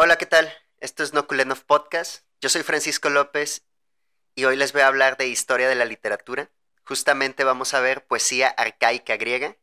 Hola, 0.00 0.16
¿qué 0.16 0.26
tal? 0.26 0.48
Esto 0.78 1.02
es 1.02 1.12
Nokulenov 1.12 1.64
Podcast. 1.64 2.22
Yo 2.40 2.48
soy 2.48 2.62
Francisco 2.62 3.10
López 3.10 3.64
y 4.36 4.44
hoy 4.44 4.54
les 4.54 4.72
voy 4.72 4.82
a 4.82 4.86
hablar 4.86 5.16
de 5.16 5.26
historia 5.26 5.68
de 5.68 5.74
la 5.74 5.86
literatura. 5.86 6.50
Justamente 6.84 7.42
vamos 7.42 7.74
a 7.74 7.80
ver 7.80 8.06
poesía 8.06 8.46
arcaica 8.46 9.16
griega. 9.16 9.56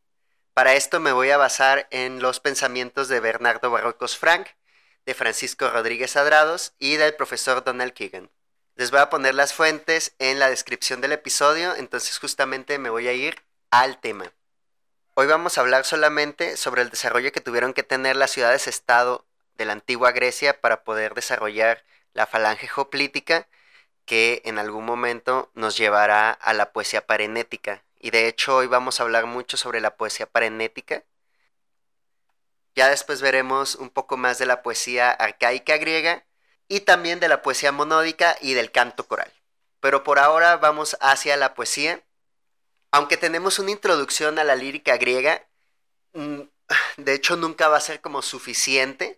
Para 0.54 0.74
esto 0.74 1.00
me 1.00 1.14
voy 1.14 1.30
a 1.30 1.38
basar 1.38 1.88
en 1.90 2.22
los 2.22 2.42
pensamientos 2.42 3.08
de 3.08 3.22
Bernardo 3.22 3.72
Barrocos 3.72 4.18
Frank, 4.18 4.50
de 5.06 5.14
Francisco 5.14 5.70
Rodríguez 5.70 6.18
Adrados 6.18 6.74
y 6.80 6.98
del 6.98 7.16
profesor 7.16 7.64
Donald 7.64 7.94
Keegan. 7.94 8.30
Les 8.76 8.92
voy 8.92 9.00
a 9.00 9.10
poner 9.10 9.36
las 9.36 9.54
fuentes 9.54 10.16
en 10.20 10.40
la 10.40 10.50
descripción 10.50 11.00
del 11.00 11.14
episodio, 11.14 11.78
entonces 11.78 12.20
justamente 12.20 12.78
me 12.78 12.90
voy 12.90 13.08
a 13.08 13.14
ir 13.14 13.42
al 13.72 14.02
tema. 14.02 14.34
Hoy 15.14 15.28
vamos 15.28 15.58
a 15.58 15.62
hablar 15.62 15.86
solamente 15.86 16.58
sobre 16.58 16.82
el 16.82 16.90
desarrollo 16.90 17.32
que 17.32 17.40
tuvieron 17.40 17.74
que 17.74 17.84
tener 17.84 18.18
las 18.18 18.32
ciudades-estado 18.32 19.26
de 19.58 19.66
la 19.66 19.74
antigua 19.74 20.12
Grecia 20.12 20.60
para 20.60 20.84
poder 20.84 21.14
desarrollar 21.14 21.84
la 22.14 22.26
falange 22.26 22.70
hoplítica 22.76 23.48
que 24.06 24.42
en 24.46 24.60
algún 24.60 24.86
momento 24.86 25.52
nos 25.56 25.78
llevará 25.78 26.32
a 26.32 26.54
la 26.54 26.72
poesía 26.72 27.06
parenética. 27.06 27.84
Y 28.00 28.12
de 28.12 28.28
hecho 28.28 28.56
hoy 28.56 28.68
vamos 28.68 29.00
a 29.00 29.04
hablar 29.04 29.26
mucho 29.26 29.58
sobre 29.58 29.82
la 29.82 29.96
poesía 29.96 30.28
parenética. 30.28 31.04
Ya 32.76 32.90
después 32.90 33.22
veremos 33.22 33.76
un 33.76 33.90
poco 33.90 34.18
más 34.18 34.38
de 34.38 34.46
la 34.46 34.62
poesía 34.62 35.12
arcaica 35.12 35.78
griega 35.78 36.26
y 36.68 36.82
también 36.82 37.20
de 37.20 37.30
la 37.30 37.42
poesía 37.42 37.72
monódica 37.72 38.38
y 38.42 38.54
del 38.54 38.72
canto 38.72 39.08
coral. 39.08 39.32
Pero 39.80 40.04
por 40.04 40.20
ahora 40.20 40.58
vamos 40.58 40.98
hacia 41.00 41.38
la 41.38 41.56
poesía 41.56 42.04
aunque 42.96 43.18
tenemos 43.18 43.60
una 43.60 43.72
introducción 43.72 44.40
a 44.40 44.46
la 44.46 44.56
lírica 44.56 44.96
griega, 44.96 45.46
mm, 46.14 46.42
de 46.98 47.14
hecho 47.14 47.36
nunca 47.36 47.68
va 47.68 47.76
a 47.76 47.82
ser 47.82 48.00
como 48.00 48.22
suficiente, 48.22 49.15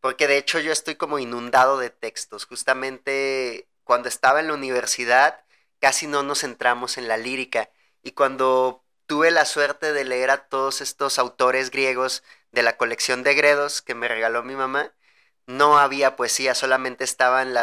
porque 0.00 0.26
de 0.26 0.38
hecho 0.38 0.58
yo 0.60 0.72
estoy 0.72 0.96
como 0.96 1.18
inundado 1.18 1.78
de 1.78 1.90
textos. 1.90 2.46
Justamente 2.46 3.68
cuando 3.84 4.08
estaba 4.08 4.40
en 4.40 4.48
la 4.48 4.54
universidad 4.54 5.44
casi 5.80 6.06
no 6.06 6.22
nos 6.22 6.40
centramos 6.40 6.98
en 6.98 7.08
la 7.08 7.16
lírica 7.16 7.70
y 8.02 8.12
cuando 8.12 8.84
tuve 9.06 9.30
la 9.30 9.44
suerte 9.44 9.92
de 9.92 10.04
leer 10.04 10.30
a 10.30 10.48
todos 10.48 10.80
estos 10.80 11.18
autores 11.18 11.70
griegos 11.70 12.22
de 12.52 12.62
la 12.62 12.76
colección 12.76 13.22
de 13.22 13.34
Gredos 13.34 13.82
que 13.82 13.94
me 13.94 14.08
regaló 14.08 14.42
mi 14.42 14.54
mamá, 14.54 14.92
no 15.46 15.78
había 15.78 16.16
poesía, 16.16 16.54
solamente 16.54 17.04
estaban 17.04 17.54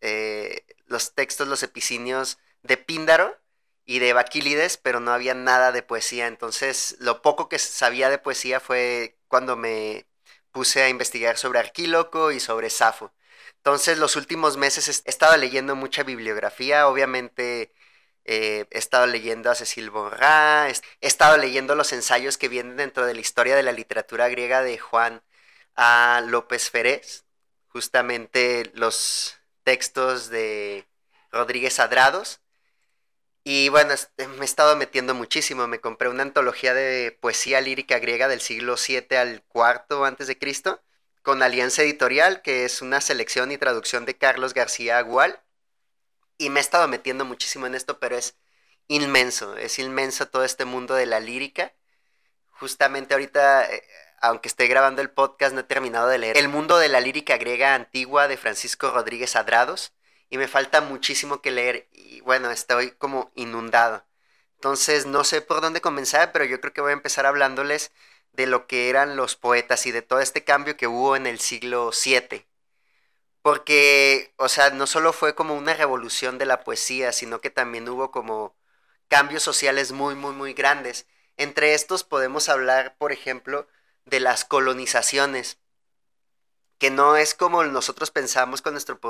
eh, 0.00 0.64
los 0.86 1.14
textos, 1.14 1.48
los 1.48 1.62
epicinios 1.62 2.38
de 2.62 2.76
Píndaro 2.76 3.38
y 3.84 4.00
de 4.00 4.12
Baquílides, 4.12 4.76
pero 4.76 5.00
no 5.00 5.12
había 5.12 5.34
nada 5.34 5.72
de 5.72 5.82
poesía. 5.82 6.26
Entonces, 6.26 6.96
lo 7.00 7.22
poco 7.22 7.48
que 7.48 7.58
sabía 7.58 8.10
de 8.10 8.18
poesía 8.18 8.60
fue 8.60 9.16
cuando 9.28 9.56
me 9.56 10.06
puse 10.52 10.82
a 10.82 10.88
investigar 10.88 11.36
sobre 11.38 11.58
Arquíloco 11.58 12.32
y 12.32 12.40
sobre 12.40 12.70
Safo. 12.70 13.12
Entonces, 13.56 13.98
los 13.98 14.16
últimos 14.16 14.56
meses 14.56 15.02
he 15.06 15.10
estado 15.10 15.36
leyendo 15.36 15.76
mucha 15.76 16.02
bibliografía, 16.02 16.88
obviamente 16.88 17.72
eh, 18.24 18.66
he 18.70 18.78
estado 18.78 19.06
leyendo 19.06 19.50
a 19.50 19.54
Cecil 19.54 19.90
Borrá, 19.90 20.68
he 20.68 20.74
estado 21.00 21.36
leyendo 21.36 21.74
los 21.74 21.92
ensayos 21.92 22.38
que 22.38 22.48
vienen 22.48 22.76
dentro 22.76 23.06
de 23.06 23.14
la 23.14 23.20
historia 23.20 23.56
de 23.56 23.62
la 23.62 23.72
literatura 23.72 24.28
griega 24.28 24.62
de 24.62 24.78
Juan 24.78 25.22
A. 25.76 26.22
López 26.26 26.70
Ferez, 26.70 27.24
justamente 27.68 28.70
los 28.74 29.36
textos 29.64 30.30
de 30.30 30.86
Rodríguez 31.30 31.80
Adrados 31.80 32.40
y 33.44 33.68
bueno, 33.70 33.92
este, 33.94 34.28
me 34.28 34.42
he 34.42 34.44
estado 34.44 34.76
metiendo 34.76 35.14
muchísimo. 35.14 35.66
Me 35.66 35.80
compré 35.80 36.08
una 36.08 36.22
antología 36.22 36.74
de 36.74 37.16
poesía 37.20 37.60
lírica 37.60 37.98
griega 37.98 38.28
del 38.28 38.40
siglo 38.40 38.76
VII 38.76 39.16
al 39.16 39.44
IV 39.54 40.04
antes 40.04 40.26
de 40.26 40.38
Cristo, 40.38 40.82
con 41.22 41.42
Alianza 41.42 41.82
Editorial, 41.82 42.42
que 42.42 42.64
es 42.64 42.82
una 42.82 43.00
selección 43.00 43.50
y 43.50 43.58
traducción 43.58 44.04
de 44.04 44.18
Carlos 44.18 44.54
García 44.54 44.98
Agual. 44.98 45.40
Y 46.38 46.50
me 46.50 46.60
he 46.60 46.62
estado 46.62 46.86
metiendo 46.88 47.24
muchísimo 47.24 47.66
en 47.66 47.74
esto, 47.74 47.98
pero 47.98 48.16
es 48.16 48.36
inmenso, 48.88 49.56
es 49.56 49.78
inmenso 49.78 50.28
todo 50.28 50.44
este 50.44 50.64
mundo 50.64 50.94
de 50.94 51.06
la 51.06 51.20
lírica. 51.20 51.72
Justamente 52.50 53.14
ahorita, 53.14 53.64
eh, 53.72 53.82
aunque 54.20 54.48
estoy 54.48 54.68
grabando 54.68 55.00
el 55.00 55.10
podcast, 55.10 55.54
no 55.54 55.60
he 55.60 55.64
terminado 55.64 56.08
de 56.08 56.18
leer 56.18 56.36
El 56.36 56.48
mundo 56.48 56.78
de 56.78 56.88
la 56.88 57.00
lírica 57.00 57.38
griega 57.38 57.74
antigua 57.74 58.28
de 58.28 58.36
Francisco 58.36 58.90
Rodríguez 58.90 59.34
Adrados 59.36 59.94
y 60.30 60.38
me 60.38 60.48
falta 60.48 60.80
muchísimo 60.80 61.42
que 61.42 61.50
leer 61.50 61.88
y 61.92 62.20
bueno, 62.22 62.50
estoy 62.50 62.92
como 62.92 63.32
inundado. 63.34 64.06
Entonces 64.54 65.06
no 65.06 65.24
sé 65.24 65.42
por 65.42 65.60
dónde 65.60 65.80
comenzar, 65.80 66.32
pero 66.32 66.44
yo 66.44 66.60
creo 66.60 66.72
que 66.72 66.80
voy 66.80 66.90
a 66.90 66.94
empezar 66.94 67.26
hablándoles 67.26 67.92
de 68.32 68.46
lo 68.46 68.66
que 68.66 68.90
eran 68.90 69.16
los 69.16 69.36
poetas 69.36 69.86
y 69.86 69.92
de 69.92 70.02
todo 70.02 70.20
este 70.20 70.44
cambio 70.44 70.76
que 70.76 70.86
hubo 70.86 71.16
en 71.16 71.26
el 71.26 71.40
siglo 71.40 71.90
VII. 71.92 72.46
Porque, 73.42 74.34
o 74.36 74.48
sea, 74.48 74.70
no 74.70 74.86
solo 74.86 75.12
fue 75.12 75.34
como 75.34 75.54
una 75.56 75.74
revolución 75.74 76.38
de 76.38 76.46
la 76.46 76.62
poesía, 76.64 77.12
sino 77.12 77.40
que 77.40 77.50
también 77.50 77.88
hubo 77.88 78.10
como 78.10 78.56
cambios 79.08 79.42
sociales 79.42 79.92
muy, 79.92 80.14
muy, 80.14 80.34
muy 80.34 80.52
grandes. 80.54 81.06
Entre 81.36 81.74
estos 81.74 82.04
podemos 82.04 82.48
hablar, 82.48 82.96
por 82.98 83.12
ejemplo, 83.12 83.66
de 84.04 84.20
las 84.20 84.44
colonizaciones, 84.44 85.58
que 86.78 86.90
no 86.90 87.16
es 87.16 87.34
como 87.34 87.64
nosotros 87.64 88.10
pensamos 88.10 88.62
con 88.62 88.74
nuestro 88.74 89.00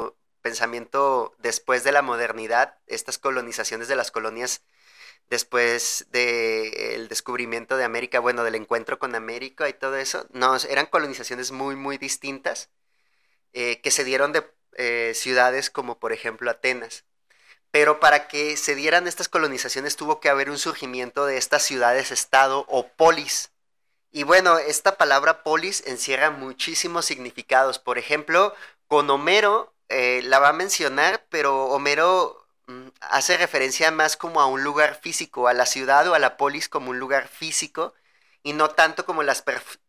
pensamiento 0.41 1.35
después 1.39 1.85
de 1.85 1.93
la 1.93 2.03
modernidad, 2.03 2.79
estas 2.87 3.19
colonizaciones 3.19 3.89
de 3.89 3.97
las 3.97 4.11
colonias 4.11 4.63
después 5.31 6.07
del 6.11 7.09
descubrimiento 7.09 7.77
de 7.77 7.85
América, 7.85 8.19
bueno, 8.19 8.43
del 8.45 8.57
encuentro 8.57 8.99
con 8.99 9.15
América 9.15 9.69
y 9.69 9.73
todo 9.73 9.97
eso, 9.97 10.27
no, 10.33 10.57
eran 10.69 10.87
colonizaciones 10.87 11.53
muy, 11.53 11.77
muy 11.77 11.99
distintas 11.99 12.71
eh, 13.53 13.81
que 13.81 13.91
se 13.91 14.05
dieron 14.05 14.33
de 14.33 14.45
eh, 14.77 15.13
ciudades 15.15 15.71
como 15.71 15.99
por 15.99 16.13
ejemplo 16.13 16.51
Atenas. 16.51 17.05
Pero 17.71 18.01
para 18.01 18.29
que 18.29 18.57
se 18.57 18.75
dieran 18.75 19.07
estas 19.07 19.29
colonizaciones 19.29 19.97
tuvo 19.97 20.21
que 20.21 20.29
haber 20.29 20.51
un 20.51 20.59
surgimiento 20.59 21.27
de 21.27 21.37
estas 21.37 21.63
ciudades-estado 21.63 22.67
o 22.69 22.89
polis. 22.89 23.53
Y 24.11 24.25
bueno, 24.25 24.59
esta 24.59 24.97
palabra 24.99 25.45
polis 25.45 25.85
encierra 25.87 26.31
muchísimos 26.31 27.05
significados. 27.07 27.79
Por 27.79 27.99
ejemplo, 27.99 28.55
con 28.89 29.09
Homero 29.11 29.73
eh, 29.91 30.23
la 30.25 30.39
va 30.39 30.51
a 30.51 30.53
mencionar, 30.53 31.27
pero 31.31 31.67
Homero 31.67 32.47
mm, 32.69 32.89
hace 33.01 33.37
referencia 33.37 33.91
más 33.91 34.17
como 34.17 34.41
a 34.41 34.47
un 34.47 34.63
lugar 34.65 35.01
físico, 35.01 35.49
a 35.49 35.55
la 35.55 35.67
ciudad 35.67 36.09
o 36.09 36.15
a 36.15 36.19
la 36.21 36.37
polis 36.37 36.69
como 36.69 36.91
un 36.91 37.01
lugar 37.01 37.29
físico, 37.29 37.95
y 38.43 38.53
no 38.55 38.71
tanto 38.71 39.05
como 39.05 39.23
las 39.23 39.45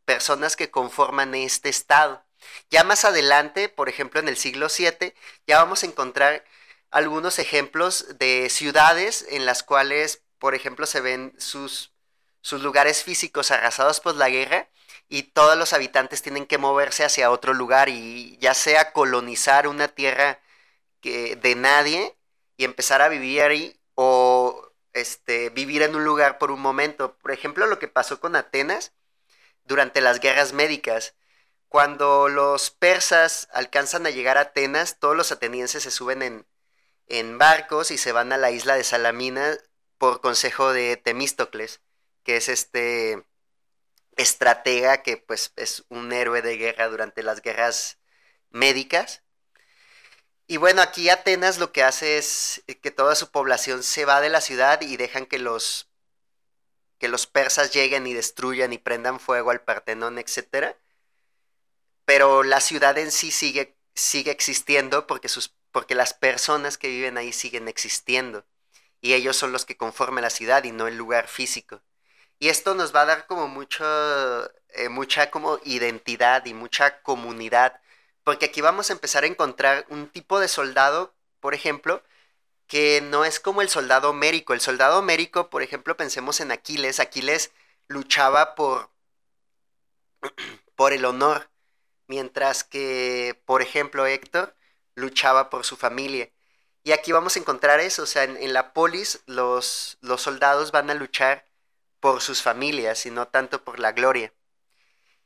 personas 0.05 0.55
que 0.55 0.71
conforman 0.71 1.35
este 1.35 1.69
estado. 1.69 2.25
Ya 2.71 2.83
más 2.83 3.05
adelante, 3.05 3.69
por 3.69 3.89
ejemplo 3.89 4.19
en 4.19 4.27
el 4.27 4.37
siglo 4.37 4.67
VII, 4.75 5.13
ya 5.47 5.59
vamos 5.59 5.83
a 5.83 5.85
encontrar 5.87 6.43
algunos 6.89 7.39
ejemplos 7.39 8.17
de 8.19 8.49
ciudades 8.49 9.25
en 9.29 9.45
las 9.45 9.63
cuales, 9.63 10.23
por 10.39 10.55
ejemplo, 10.55 10.85
se 10.87 11.01
ven 11.01 11.33
sus, 11.37 11.93
sus 12.41 12.61
lugares 12.63 13.03
físicos 13.03 13.51
arrasados 13.51 13.99
por 13.99 14.15
la 14.15 14.29
guerra 14.29 14.69
y 15.11 15.23
todos 15.23 15.57
los 15.57 15.73
habitantes 15.73 16.21
tienen 16.21 16.45
que 16.47 16.57
moverse 16.57 17.03
hacia 17.03 17.31
otro 17.31 17.53
lugar 17.53 17.89
y 17.89 18.37
ya 18.37 18.53
sea 18.53 18.93
colonizar 18.93 19.67
una 19.67 19.89
tierra 19.89 20.39
que, 21.01 21.35
de 21.35 21.55
nadie 21.55 22.15
y 22.55 22.63
empezar 22.63 23.01
a 23.01 23.09
vivir 23.09 23.41
ahí 23.41 23.77
o 23.95 24.71
este, 24.93 25.49
vivir 25.49 25.81
en 25.81 25.95
un 25.95 26.05
lugar 26.05 26.37
por 26.37 26.49
un 26.49 26.61
momento. 26.61 27.17
Por 27.17 27.31
ejemplo, 27.33 27.67
lo 27.67 27.77
que 27.77 27.89
pasó 27.89 28.21
con 28.21 28.37
Atenas 28.37 28.93
durante 29.65 29.99
las 29.99 30.21
guerras 30.21 30.53
médicas. 30.53 31.13
Cuando 31.67 32.29
los 32.29 32.71
persas 32.71 33.49
alcanzan 33.51 34.05
a 34.05 34.11
llegar 34.11 34.37
a 34.37 34.41
Atenas, 34.41 34.97
todos 34.97 35.17
los 35.17 35.33
atenienses 35.33 35.83
se 35.83 35.91
suben 35.91 36.21
en, 36.21 36.47
en 37.07 37.37
barcos 37.37 37.91
y 37.91 37.97
se 37.97 38.13
van 38.13 38.31
a 38.31 38.37
la 38.37 38.51
isla 38.51 38.75
de 38.75 38.85
Salamina 38.85 39.57
por 39.97 40.21
consejo 40.21 40.71
de 40.71 40.95
Temístocles, 40.95 41.81
que 42.23 42.37
es 42.37 42.47
este 42.47 43.25
estratega 44.17 45.03
que 45.03 45.17
pues 45.17 45.53
es 45.55 45.85
un 45.89 46.11
héroe 46.11 46.41
de 46.41 46.57
guerra 46.57 46.87
durante 46.89 47.23
las 47.23 47.41
guerras 47.41 47.99
médicas. 48.49 49.23
Y 50.47 50.57
bueno, 50.57 50.81
aquí 50.81 51.09
Atenas 51.09 51.59
lo 51.59 51.71
que 51.71 51.83
hace 51.83 52.17
es 52.17 52.63
que 52.81 52.91
toda 52.91 53.15
su 53.15 53.31
población 53.31 53.83
se 53.83 54.05
va 54.05 54.21
de 54.21 54.29
la 54.29 54.41
ciudad 54.41 54.81
y 54.81 54.97
dejan 54.97 55.25
que 55.25 55.39
los 55.39 55.91
que 57.01 57.07
los 57.07 57.25
persas 57.25 57.73
lleguen 57.73 58.05
y 58.05 58.13
destruyan 58.13 58.73
y 58.73 58.77
prendan 58.77 59.19
fuego 59.19 59.49
al 59.49 59.61
Partenón, 59.61 60.19
etc. 60.19 60.75
Pero 62.05 62.43
la 62.43 62.59
ciudad 62.61 62.95
en 62.99 63.11
sí 63.11 63.31
sigue, 63.31 63.75
sigue 63.95 64.29
existiendo 64.29 65.07
porque, 65.07 65.27
sus, 65.27 65.55
porque 65.71 65.95
las 65.95 66.13
personas 66.13 66.77
que 66.77 66.89
viven 66.89 67.17
ahí 67.17 67.33
siguen 67.33 67.67
existiendo. 67.67 68.45
Y 69.01 69.13
ellos 69.13 69.35
son 69.35 69.51
los 69.51 69.65
que 69.65 69.77
conforman 69.77 70.21
la 70.23 70.29
ciudad 70.29 70.63
y 70.63 70.71
no 70.71 70.87
el 70.87 70.95
lugar 70.95 71.27
físico. 71.27 71.81
Y 72.41 72.49
esto 72.49 72.73
nos 72.75 72.93
va 72.95 73.01
a 73.03 73.05
dar 73.05 73.27
como 73.27 73.47
mucho, 73.47 73.85
eh, 74.69 74.89
mucha 74.89 75.29
como 75.31 75.59
identidad 75.63 76.43
y 76.47 76.55
mucha 76.55 77.01
comunidad, 77.03 77.79
porque 78.23 78.47
aquí 78.47 78.61
vamos 78.61 78.89
a 78.89 78.93
empezar 78.93 79.23
a 79.23 79.27
encontrar 79.27 79.85
un 79.89 80.09
tipo 80.09 80.39
de 80.39 80.47
soldado, 80.47 81.13
por 81.39 81.53
ejemplo, 81.53 82.03
que 82.67 83.01
no 83.01 83.25
es 83.25 83.39
como 83.39 83.61
el 83.61 83.69
soldado 83.69 84.09
homérico. 84.11 84.53
El 84.53 84.61
soldado 84.61 84.99
homérico, 84.99 85.49
por 85.51 85.61
ejemplo, 85.63 85.97
pensemos 85.97 86.39
en 86.41 86.51
Aquiles. 86.51 86.99
Aquiles 86.99 87.51
luchaba 87.87 88.55
por, 88.55 88.89
por 90.75 90.93
el 90.93 91.05
honor. 91.05 91.49
mientras 92.07 92.63
que, 92.63 93.41
por 93.45 93.61
ejemplo, 93.61 94.05
Héctor 94.07 94.55
luchaba 94.95 95.49
por 95.49 95.65
su 95.65 95.77
familia. 95.77 96.31
Y 96.83 96.93
aquí 96.93 97.11
vamos 97.11 97.35
a 97.35 97.39
encontrar 97.39 97.79
eso, 97.81 98.03
o 98.03 98.05
sea, 98.07 98.23
en, 98.25 98.53
la 98.53 98.73
polis 98.73 99.21
los, 99.27 99.97
los 100.01 100.21
soldados 100.21 100.71
van 100.71 100.89
a 100.89 100.95
luchar 100.95 101.45
por 102.01 102.21
sus 102.21 102.41
familias 102.41 103.05
y 103.05 103.11
no 103.11 103.27
tanto 103.29 103.63
por 103.63 103.79
la 103.79 103.93
gloria. 103.93 104.33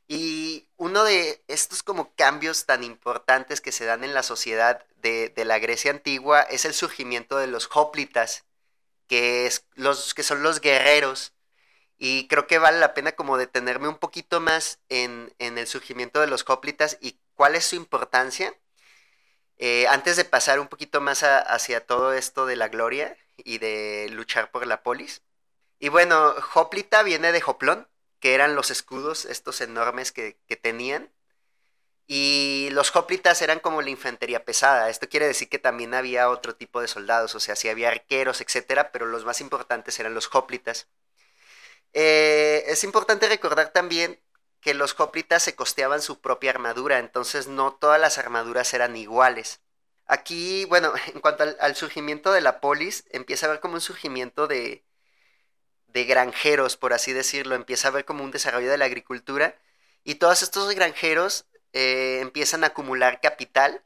Y 0.07 0.69
uno 0.77 1.04
de 1.04 1.44
estos 1.48 1.81
como 1.83 2.13
cambios 2.16 2.66
tan 2.66 2.83
importantes 2.83 3.62
que 3.62 3.72
se 3.72 3.86
dan 3.86 4.04
en 4.04 4.13
la 4.13 4.24
sociedad 4.24 4.86
de, 4.98 5.33
la 5.45 5.60
Grecia 5.60 5.92
antigua 5.92 6.42
es 6.42 6.66
el 6.66 6.74
surgimiento 6.74 7.38
de 7.38 7.48
los 7.48 7.69
hoplitas, 7.74 8.45
que, 9.07 9.48
es 9.48 9.66
los, 9.75 10.13
que 10.13 10.24
son 10.24 10.44
los 10.44 10.62
guerreros. 10.62 11.33
Y 11.98 12.27
creo 12.27 12.48
que 12.48 12.60
vale 12.60 12.80
la 12.80 12.94
pena 12.94 13.13
como 13.13 13.38
detenerme 13.38 13.88
un 13.88 13.98
poquito 13.98 14.42
más 14.42 14.80
en, 14.89 15.33
el 15.39 15.68
surgimiento 15.68 16.21
de 16.21 16.28
los 16.28 16.45
hoplitas 16.48 16.98
y 17.01 17.19
cuál 17.36 17.56
es 17.56 17.66
su 17.66 17.75
importancia. 17.75 18.54
Eh, 19.57 19.88
antes 19.88 20.18
de 20.18 20.25
pasar 20.25 20.60
un 20.60 20.68
poquito 20.68 21.01
más 21.01 21.24
hacia 21.24 21.86
todo 21.86 22.13
esto 22.13 22.45
de 22.45 22.57
la 22.57 22.68
gloria 22.68 23.18
y 23.38 23.60
de 23.60 24.10
luchar 24.12 24.51
por 24.51 24.68
la 24.68 24.83
polis. 24.83 25.25
Y 25.85 25.89
bueno, 25.89 26.33
hoplita 26.55 27.03
viene 27.03 27.31
de 27.31 27.43
hoplón, 27.45 27.87
que 28.19 28.33
eran 28.33 28.55
los 28.55 28.71
escudos, 28.71 29.25
estos 29.25 29.61
enormes 29.61 30.11
que, 30.11 30.35
tenían. 30.59 31.13
Y 32.07 32.69
los 32.71 32.95
hoplitas 32.95 33.39
eran 33.43 33.59
como 33.59 33.83
la 33.83 33.91
infantería 33.91 34.45
pesada. 34.45 34.89
Esto 34.89 35.07
quiere 35.07 35.27
decir 35.27 35.47
que 35.47 35.59
también 35.59 35.93
había 35.93 36.31
otro 36.31 36.55
tipo 36.55 36.81
de 36.81 36.87
soldados, 36.87 37.35
o 37.35 37.39
sea, 37.39 37.55
sí 37.55 37.69
había 37.69 37.89
arqueros, 37.89 38.41
etcétera, 38.41 38.91
pero 38.91 39.05
los 39.05 39.25
más 39.25 39.41
importantes 39.41 39.99
eran 39.99 40.15
los 40.15 40.27
hoplitas. 40.33 40.87
Eh, 41.93 42.63
es 42.65 42.83
importante 42.83 43.29
recordar 43.29 43.71
también 43.71 44.19
que 44.61 44.73
los 44.73 44.99
hoplitas 44.99 45.43
se 45.43 45.55
costeaban 45.55 46.01
su 46.01 46.19
propia 46.19 46.49
armadura, 46.49 46.97
entonces 46.97 47.45
no 47.47 47.73
todas 47.73 48.01
las 48.01 48.17
armaduras 48.17 48.73
eran 48.73 48.95
iguales. 48.97 49.61
Aquí, 50.07 50.65
bueno, 50.65 50.93
en 51.13 51.19
cuanto 51.21 51.43
al 51.59 51.75
surgimiento 51.75 52.31
de 52.31 52.41
la 52.41 52.59
polis, 52.59 53.05
empieza 53.11 53.45
a 53.45 53.49
haber 53.49 53.61
como 53.61 53.75
un 53.75 53.81
surgimiento 53.81 54.47
de, 54.47 54.83
de 55.95 56.03
granjeros, 56.03 56.75
por 56.75 56.92
así 56.92 57.13
decirlo, 57.13 57.56
empieza 57.56 57.88
a 57.88 57.92
haber 57.92 58.03
como 58.03 58.21
un 58.25 58.31
desarrollo 58.31 58.69
de 58.69 58.77
la 58.77 58.83
agricultura 58.83 59.57
y 60.03 60.15
todos 60.15 60.44
estos 60.44 60.75
granjeros 60.75 61.45
eh, 61.71 62.19
empiezan 62.21 62.65
a 62.65 62.68
acumular 62.68 63.21
capital 63.21 63.81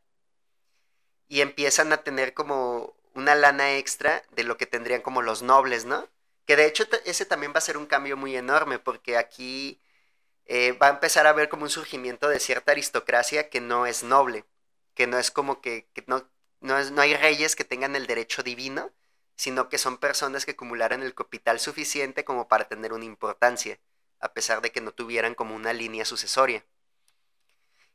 y 1.27 1.41
empiezan 1.41 1.93
a 1.93 1.97
tener 1.97 2.33
como 2.33 2.95
una 3.13 3.35
lana 3.35 3.77
extra 3.77 4.23
de 4.31 4.43
lo 4.43 4.57
que 4.57 4.65
tendrían 4.65 5.03
como 5.03 5.21
los 5.21 5.43
nobles, 5.43 5.85
¿no? 5.85 6.09
Que 6.45 6.55
de 6.55 6.65
hecho 6.65 6.87
ese 7.05 7.27
también 7.27 7.53
va 7.53 7.59
a 7.59 7.61
ser 7.61 7.77
un 7.77 7.85
cambio 7.85 8.17
muy 8.17 8.35
enorme 8.35 8.79
porque 8.79 9.15
aquí 9.15 9.79
eh, 10.45 10.71
va 10.73 10.87
a 10.87 10.91
empezar 10.91 11.27
a 11.27 11.31
haber 11.31 11.47
como 11.47 11.63
un 11.63 11.69
surgimiento 11.69 12.27
de 12.27 12.39
cierta 12.39 12.71
aristocracia 12.71 13.49
que 13.51 13.61
no 13.61 13.85
es 13.85 14.01
noble, 14.03 14.45
que 14.95 15.05
no 15.05 15.19
es 15.19 15.29
como 15.29 15.61
que, 15.61 15.87
no, 16.07 16.27
no, 16.59 16.79
es, 16.79 16.89
no 16.89 17.01
hay 17.01 17.13
reyes 17.15 17.55
que 17.55 17.65
tengan 17.65 17.95
el 17.95 18.07
derecho 18.07 18.41
divino, 18.41 18.91
sino 19.39 19.69
que 19.69 19.77
son 19.77 19.99
personas 19.99 20.43
que 20.43 20.51
acumularan 20.51 21.01
el 21.01 21.15
capital 21.15 21.61
suficiente 21.61 22.25
como 22.25 22.49
para 22.49 22.67
tener 22.67 22.91
una 22.91 23.05
importancia, 23.05 23.79
a 24.19 24.33
pesar 24.33 24.61
de 24.61 24.73
que 24.73 24.81
no 24.81 24.91
tuvieran 24.91 25.33
como 25.33 25.55
una 25.55 25.71
línea 25.71 26.03
sucesoria. 26.03 26.65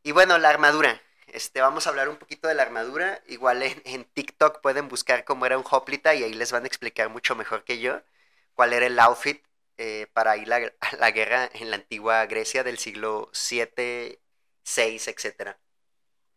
Y 0.03 0.13
bueno, 0.13 0.39
la 0.39 0.49
armadura. 0.49 1.03
Este, 1.27 1.61
vamos 1.61 1.87
a 1.87 1.91
hablar 1.91 2.09
un 2.09 2.17
poquito 2.17 2.49
de 2.49 2.55
la 2.55 2.63
armadura. 2.63 3.23
Igual 3.27 3.63
en, 3.63 4.05
TikTok 4.05 4.63
pueden 4.63 4.89
buscar 4.89 5.27
cómo 5.27 5.45
era 5.45 5.59
un 5.59 5.67
hoplita 5.71 6.15
y 6.15 6.25
ahí 6.25 6.33
les 6.33 6.51
van 6.51 6.65
a 6.65 6.67
explicar 6.67 7.11
mucho 7.11 7.35
mejor 7.37 7.63
que 7.65 7.79
yo 7.79 8.01
cuál 8.55 8.73
era 8.73 8.87
el 8.87 8.99
outfit 8.99 9.45
eh, 9.77 10.07
para 10.15 10.39
ir 10.39 10.51
a 10.51 10.73
la 10.99 11.11
guerra 11.11 11.51
en 11.53 11.69
la 11.69 11.77
antigua 11.77 12.25
Grecia 12.25 12.65
del 12.65 12.79
siglo 12.79 13.29
7, 13.35 14.19
6, 14.63 15.09
etc. 15.09 15.57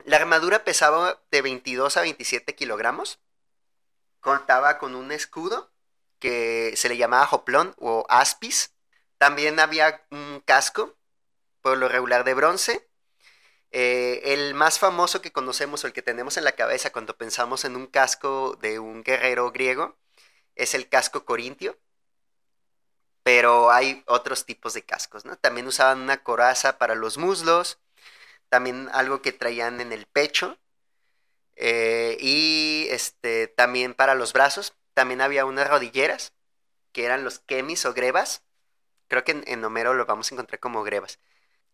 La 0.04 0.18
armadura 0.18 0.66
pesaba 0.66 1.22
de 1.32 1.42
22 1.42 1.96
a 1.96 2.02
27 2.02 2.56
kilogramos 2.56 3.22
contaba 4.20 4.78
con 4.78 4.96
un 4.96 5.12
escudo 5.12 5.72
que 6.20 6.74
se 6.76 6.90
le 6.90 6.98
llamaba 6.98 7.28
joplón 7.28 7.76
o 7.78 8.06
aspis. 8.10 8.74
También 9.18 9.60
había 9.60 10.06
un 10.12 10.42
casco, 10.46 10.98
por 11.62 11.78
lo 11.78 11.88
regular 11.88 12.24
de 12.24 12.34
bronce. 12.34 12.90
Eh, 13.72 14.22
el 14.34 14.54
más 14.54 14.80
famoso 14.80 15.22
que 15.22 15.32
conocemos 15.32 15.84
o 15.84 15.88
el 15.88 15.94
que 15.94 16.02
tenemos 16.02 16.38
en 16.38 16.46
la 16.46 16.54
cabeza 16.54 16.92
cuando 16.92 17.18
pensamos 17.18 17.66
en 17.66 17.76
un 17.76 17.88
casco 17.88 18.58
de 18.62 18.80
un 18.80 19.04
guerrero 19.04 19.52
griego 19.52 19.98
es 20.56 20.74
el 20.74 20.90
casco 20.90 21.26
corintio. 21.26 21.78
Pero 23.24 23.72
hay 23.72 24.04
otros 24.08 24.46
tipos 24.46 24.74
de 24.74 24.84
cascos, 24.86 25.26
¿no? 25.26 25.36
También 25.38 25.68
usaban 25.68 26.00
una 26.02 26.24
coraza 26.24 26.78
para 26.78 26.96
los 26.96 27.18
muslos, 27.18 27.80
también 28.50 28.90
algo 28.94 29.22
que 29.22 29.34
traían 29.34 29.82
en 29.82 29.92
el 29.92 30.06
pecho, 30.06 30.58
eh, 31.58 32.18
y 32.20 32.88
este, 32.92 33.48
también 33.48 33.96
para 33.96 34.16
los 34.16 34.32
brazos, 34.32 34.76
también 34.94 35.22
había 35.22 35.46
unas 35.46 35.68
rodilleras, 35.68 36.34
que 36.92 37.06
eran 37.06 37.24
los 37.24 37.40
kemis 37.40 37.86
o 37.86 37.94
grebas. 37.94 38.44
Creo 39.08 39.24
que 39.24 39.44
en, 39.46 39.66
Homero 39.66 39.94
lo 39.94 40.06
vamos 40.06 40.32
a 40.32 40.36
encontrar 40.36 40.60
como 40.60 40.84
grebas. 40.84 41.20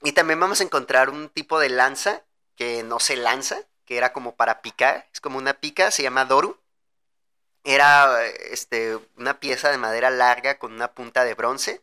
Y 0.02 0.14
también 0.14 0.40
vamos 0.40 0.62
a 0.62 0.64
encontrar 0.64 1.10
un 1.10 1.30
tipo 1.30 1.60
de 1.60 1.70
lanza 1.70 2.24
que 2.56 2.84
no 2.84 3.00
se 3.00 3.18
lanza, 3.18 3.62
que 3.86 3.98
era 3.98 4.14
como 4.14 4.36
para 4.36 4.62
picar, 4.62 5.08
es 5.14 5.22
como 5.22 5.38
una 5.38 5.54
pica, 5.56 5.92
se 5.92 6.04
llama 6.04 6.26
doru. 6.26 6.58
Era 7.64 8.26
este, 8.26 8.98
una 9.18 9.40
pieza 9.40 9.72
de 9.72 9.78
madera 9.78 10.10
larga 10.10 10.60
con 10.60 10.74
una 10.74 10.94
punta 10.94 11.24
de 11.24 11.34
bronce. 11.34 11.82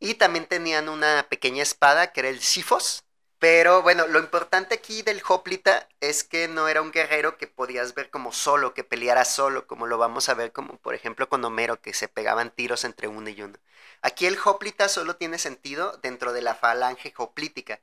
Y 0.00 0.14
también 0.14 0.46
tenían 0.46 0.88
una 0.88 1.26
pequeña 1.28 1.62
espada 1.62 2.12
que 2.12 2.20
era 2.20 2.28
el 2.28 2.40
sifos, 2.42 3.04
pero 3.42 3.82
bueno, 3.82 4.06
lo 4.06 4.20
importante 4.20 4.76
aquí 4.76 5.02
del 5.02 5.20
Hoplita 5.26 5.88
es 6.00 6.22
que 6.22 6.46
no 6.46 6.68
era 6.68 6.80
un 6.80 6.92
guerrero 6.92 7.38
que 7.38 7.48
podías 7.48 7.92
ver 7.92 8.08
como 8.08 8.30
solo, 8.30 8.72
que 8.72 8.84
peleara 8.84 9.24
solo, 9.24 9.66
como 9.66 9.88
lo 9.88 9.98
vamos 9.98 10.28
a 10.28 10.34
ver 10.34 10.52
como 10.52 10.78
por 10.78 10.94
ejemplo 10.94 11.28
con 11.28 11.44
Homero, 11.44 11.80
que 11.80 11.92
se 11.92 12.06
pegaban 12.06 12.52
tiros 12.54 12.84
entre 12.84 13.08
uno 13.08 13.28
y 13.30 13.42
uno. 13.42 13.58
Aquí 14.00 14.26
el 14.26 14.38
Hoplita 14.38 14.88
solo 14.88 15.16
tiene 15.16 15.40
sentido 15.40 15.98
dentro 16.04 16.32
de 16.32 16.40
la 16.40 16.54
falange 16.54 17.12
hoplítica, 17.16 17.80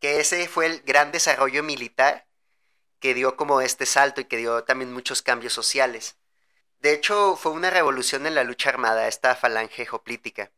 que 0.00 0.18
ese 0.18 0.48
fue 0.48 0.66
el 0.66 0.80
gran 0.82 1.12
desarrollo 1.12 1.62
militar 1.62 2.26
que 2.98 3.14
dio 3.14 3.36
como 3.36 3.60
este 3.60 3.86
salto 3.86 4.22
y 4.22 4.24
que 4.24 4.38
dio 4.38 4.64
también 4.64 4.92
muchos 4.92 5.22
cambios 5.22 5.52
sociales. 5.52 6.16
De 6.80 6.92
hecho, 6.94 7.36
fue 7.36 7.52
una 7.52 7.70
revolución 7.70 8.26
en 8.26 8.34
la 8.34 8.42
lucha 8.42 8.70
armada, 8.70 9.06
esta 9.06 9.36
falange 9.36 9.86
hoplítica 9.92 10.50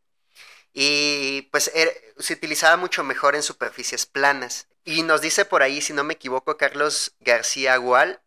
y 0.73 1.43
pues 1.51 1.71
er, 1.73 2.13
se 2.17 2.33
utilizaba 2.33 2.77
mucho 2.77 3.03
mejor 3.03 3.35
en 3.35 3.43
superficies 3.43 4.05
planas. 4.05 4.67
Y 4.83 5.03
nos 5.03 5.21
dice 5.21 5.45
por 5.45 5.63
ahí, 5.63 5.81
si 5.81 5.93
no 5.93 6.03
me 6.03 6.13
equivoco, 6.13 6.57
Carlos 6.57 7.15
García 7.19 7.75
Gual, 7.77 8.21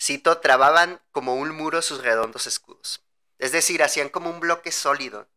cito, 0.00 0.38
trababan 0.38 1.00
como 1.12 1.34
un 1.34 1.50
muro 1.50 1.82
sus 1.82 2.02
redondos 2.02 2.46
escudos. 2.46 3.02
Es 3.38 3.52
decir, 3.52 3.82
hacían 3.82 4.08
como 4.08 4.30
un 4.30 4.40
bloque 4.40 4.72
sólido. 4.72 5.28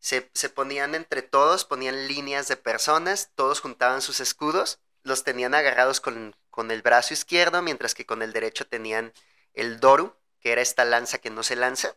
Se, 0.00 0.30
se 0.34 0.48
ponían 0.48 0.94
entre 0.94 1.22
todos, 1.22 1.64
ponían 1.64 2.06
líneas 2.06 2.48
de 2.48 2.56
personas, 2.56 3.30
todos 3.34 3.60
juntaban 3.60 4.02
sus 4.02 4.20
escudos, 4.20 4.78
los 5.02 5.24
tenían 5.24 5.54
agarrados 5.54 6.00
con, 6.00 6.36
con 6.50 6.70
el 6.70 6.82
brazo 6.82 7.14
izquierdo, 7.14 7.62
mientras 7.62 7.94
que 7.94 8.06
con 8.06 8.22
el 8.22 8.32
derecho 8.32 8.66
tenían 8.66 9.12
el 9.54 9.80
doru, 9.80 10.14
que 10.40 10.52
era 10.52 10.60
esta 10.60 10.84
lanza 10.84 11.18
que 11.18 11.30
no 11.30 11.42
se 11.42 11.56
lanza 11.56 11.96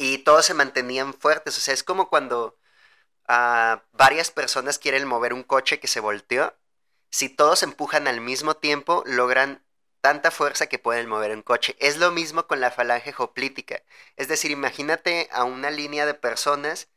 y 0.00 0.18
todos 0.18 0.46
se 0.46 0.54
mantenían 0.54 1.12
fuertes. 1.12 1.58
O 1.58 1.60
sea, 1.60 1.74
es 1.74 1.84
como 1.84 2.08
cuando 2.08 2.58
ah, 3.28 3.84
varias 3.92 4.30
personas 4.30 4.78
quieren 4.78 5.06
mover 5.06 5.34
un 5.34 5.42
coche 5.44 5.78
que 5.78 5.88
se 5.88 6.00
volteó. 6.00 6.56
Si 7.10 7.28
todos 7.28 7.62
empujan 7.62 8.08
al 8.08 8.22
mismo 8.22 8.56
tiempo, 8.56 9.02
logran 9.06 9.62
tanta 10.00 10.30
fuerza 10.30 10.68
que 10.68 10.78
pueden 10.78 11.06
mover 11.06 11.32
un 11.32 11.42
coche. 11.42 11.76
Es 11.80 11.98
lo 11.98 12.12
mismo 12.12 12.46
con 12.46 12.60
la 12.60 12.70
falange 12.70 13.14
hoplítica. 13.18 13.82
Es 14.16 14.28
decir, 14.28 14.50
imagínate 14.50 15.28
a 15.32 15.44
una 15.44 15.70
línea 15.70 16.06
de 16.06 16.14
personas, 16.14 16.88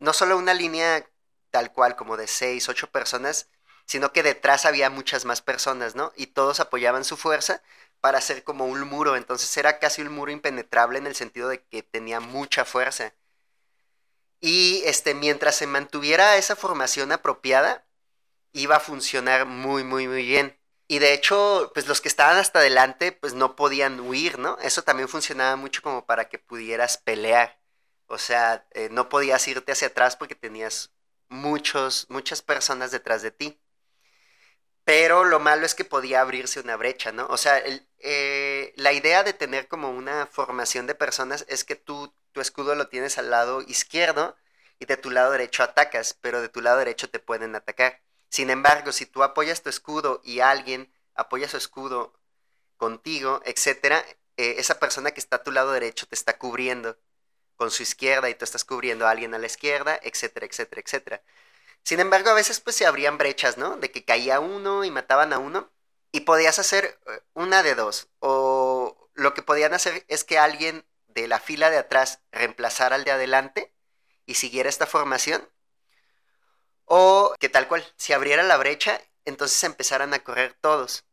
no 0.00 0.12
solo 0.12 0.36
una 0.36 0.54
línea 0.54 1.06
tal 1.50 1.72
cual 1.72 1.94
como 1.94 2.16
de 2.16 2.26
seis, 2.26 2.68
ocho 2.68 2.90
personas, 2.90 3.48
sino 3.86 4.12
que 4.12 4.24
detrás 4.24 4.66
había 4.66 4.90
muchas 4.90 5.24
más 5.24 5.40
personas, 5.42 5.94
¿no? 5.94 6.12
Y 6.16 6.28
todos 6.28 6.58
apoyaban 6.60 7.04
su 7.04 7.16
fuerza 7.16 7.62
para 8.00 8.18
hacer 8.18 8.44
como 8.44 8.66
un 8.66 8.82
muro. 8.82 9.16
Entonces 9.16 9.56
era 9.56 9.78
casi 9.78 10.02
un 10.02 10.12
muro 10.12 10.32
impenetrable 10.32 10.98
en 10.98 11.06
el 11.06 11.14
sentido 11.14 11.48
de 11.48 11.62
que 11.64 11.82
tenía 11.82 12.20
mucha 12.20 12.64
fuerza. 12.64 13.14
Y 14.40 14.82
este, 14.86 15.14
mientras 15.14 15.56
se 15.56 15.66
mantuviera 15.66 16.36
esa 16.36 16.56
formación 16.56 17.12
apropiada, 17.12 17.86
iba 18.52 18.76
a 18.76 18.80
funcionar 18.80 19.46
muy, 19.46 19.84
muy, 19.84 20.08
muy 20.08 20.24
bien. 20.24 20.58
Y 20.88 20.98
de 20.98 21.12
hecho, 21.12 21.70
pues 21.74 21.86
los 21.86 22.00
que 22.00 22.08
estaban 22.08 22.36
hasta 22.36 22.58
adelante, 22.60 23.12
pues 23.12 23.34
no 23.34 23.54
podían 23.54 24.00
huir, 24.00 24.38
¿no? 24.38 24.58
Eso 24.58 24.82
también 24.82 25.08
funcionaba 25.08 25.56
mucho 25.56 25.82
como 25.82 26.04
para 26.06 26.28
que 26.28 26.38
pudieras 26.38 26.98
pelear. 26.98 27.60
O 28.06 28.18
sea, 28.18 28.66
eh, 28.72 28.88
no 28.90 29.08
podías 29.08 29.46
irte 29.46 29.72
hacia 29.72 29.88
atrás 29.88 30.16
porque 30.16 30.34
tenías 30.34 30.90
muchos, 31.28 32.06
muchas 32.10 32.42
personas 32.42 32.90
detrás 32.90 33.22
de 33.22 33.30
ti. 33.30 33.60
Pero 34.90 35.24
lo 35.24 35.38
malo 35.38 35.66
es 35.66 35.76
que 35.76 35.84
podía 35.84 36.20
abrirse 36.20 36.58
una 36.58 36.74
brecha, 36.76 37.12
¿no? 37.12 37.28
O 37.28 37.36
sea, 37.36 37.62
eh, 38.00 38.72
la 38.74 38.92
idea 38.92 39.22
de 39.22 39.32
tener 39.32 39.68
como 39.68 39.90
una 39.90 40.26
formación 40.26 40.88
de 40.88 40.96
personas 40.96 41.44
es 41.48 41.62
que 41.62 41.76
tú 41.76 42.12
tu 42.32 42.40
escudo 42.40 42.74
lo 42.74 42.88
tienes 42.88 43.16
al 43.16 43.30
lado 43.30 43.62
izquierdo 43.62 44.36
y 44.80 44.86
de 44.86 44.96
tu 44.96 45.12
lado 45.12 45.30
derecho 45.30 45.62
atacas, 45.62 46.18
pero 46.20 46.42
de 46.42 46.48
tu 46.48 46.60
lado 46.60 46.78
derecho 46.78 47.08
te 47.08 47.20
pueden 47.20 47.54
atacar. 47.54 48.00
Sin 48.30 48.50
embargo, 48.50 48.90
si 48.90 49.06
tú 49.06 49.22
apoyas 49.22 49.62
tu 49.62 49.68
escudo 49.70 50.20
y 50.24 50.40
alguien 50.40 50.92
apoya 51.14 51.48
su 51.48 51.56
escudo 51.56 52.12
contigo, 52.76 53.42
etcétera, 53.44 54.04
eh, 54.36 54.56
esa 54.58 54.80
persona 54.80 55.12
que 55.12 55.20
está 55.20 55.36
a 55.36 55.42
tu 55.44 55.52
lado 55.52 55.70
derecho 55.70 56.08
te 56.08 56.16
está 56.16 56.36
cubriendo 56.36 56.98
con 57.54 57.70
su 57.70 57.84
izquierda 57.84 58.28
y 58.28 58.34
tú 58.34 58.44
estás 58.44 58.64
cubriendo 58.64 59.06
a 59.06 59.10
alguien 59.12 59.34
a 59.34 59.38
la 59.38 59.46
izquierda, 59.46 60.00
etcétera, 60.02 60.46
etcétera, 60.46 60.82
etcétera. 60.84 61.22
Sin 61.84 62.00
embargo, 62.00 62.30
a 62.30 62.34
veces 62.34 62.60
pues 62.60 62.76
se 62.76 62.86
abrían 62.86 63.18
brechas, 63.18 63.58
¿no? 63.58 63.76
De 63.76 63.90
que 63.90 64.04
caía 64.04 64.40
uno 64.40 64.84
y 64.84 64.90
mataban 64.90 65.32
a 65.32 65.38
uno 65.38 65.70
y 66.12 66.20
podías 66.20 66.58
hacer 66.58 66.98
eh, 67.06 67.20
una 67.34 67.62
de 67.62 67.74
dos. 67.74 68.08
O 68.20 69.08
lo 69.14 69.34
que 69.34 69.42
podían 69.42 69.74
hacer 69.74 70.04
es 70.08 70.24
que 70.24 70.38
alguien 70.38 70.84
de 71.08 71.28
la 71.28 71.40
fila 71.40 71.70
de 71.70 71.78
atrás 71.78 72.20
reemplazara 72.32 72.96
al 72.96 73.04
de 73.04 73.12
adelante 73.12 73.74
y 74.26 74.34
siguiera 74.34 74.68
esta 74.68 74.86
formación. 74.86 75.48
O 76.84 77.34
que 77.38 77.48
tal 77.48 77.68
cual, 77.68 77.84
si 77.96 78.12
abriera 78.12 78.42
la 78.42 78.56
brecha, 78.56 79.00
entonces 79.24 79.62
empezaran 79.64 80.12
a 80.14 80.20
correr 80.24 80.56
todos. 80.60 81.04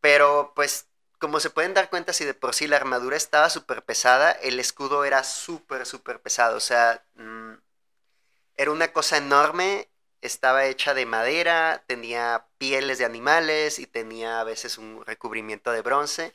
Pero 0.00 0.52
pues 0.54 0.88
como 1.20 1.38
se 1.38 1.50
pueden 1.50 1.74
dar 1.74 1.90
cuenta, 1.90 2.12
si 2.14 2.24
de 2.24 2.34
por 2.34 2.54
sí 2.54 2.66
la 2.66 2.76
armadura 2.76 3.16
estaba 3.16 3.50
súper 3.50 3.84
pesada, 3.84 4.32
el 4.32 4.58
escudo 4.58 5.04
era 5.04 5.22
súper, 5.22 5.86
súper 5.86 6.20
pesado. 6.22 6.56
O 6.56 6.60
sea, 6.60 7.04
mm, 7.14 7.54
era 8.56 8.70
una 8.72 8.92
cosa 8.92 9.16
enorme. 9.18 9.88
Estaba 10.22 10.66
hecha 10.66 10.94
de 10.94 11.06
madera, 11.06 11.84
tenía 11.86 12.46
pieles 12.58 12.98
de 12.98 13.06
animales 13.06 13.78
y 13.78 13.86
tenía 13.86 14.40
a 14.40 14.44
veces 14.44 14.78
un 14.78 15.04
recubrimiento 15.06 15.72
de 15.72 15.82
bronce. 15.82 16.32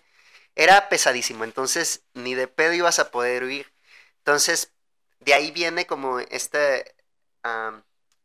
Era 0.56 0.90
pesadísimo, 0.90 1.44
entonces 1.44 2.04
ni 2.14 2.36
de 2.36 2.48
pedo 2.48 2.74
ibas 2.74 3.00
a 3.00 3.12
poder 3.12 3.44
huir. 3.44 3.74
Entonces, 4.20 4.74
de 5.20 5.34
ahí 5.34 5.52
viene 5.52 5.86
como 5.88 6.20
este, 6.20 6.96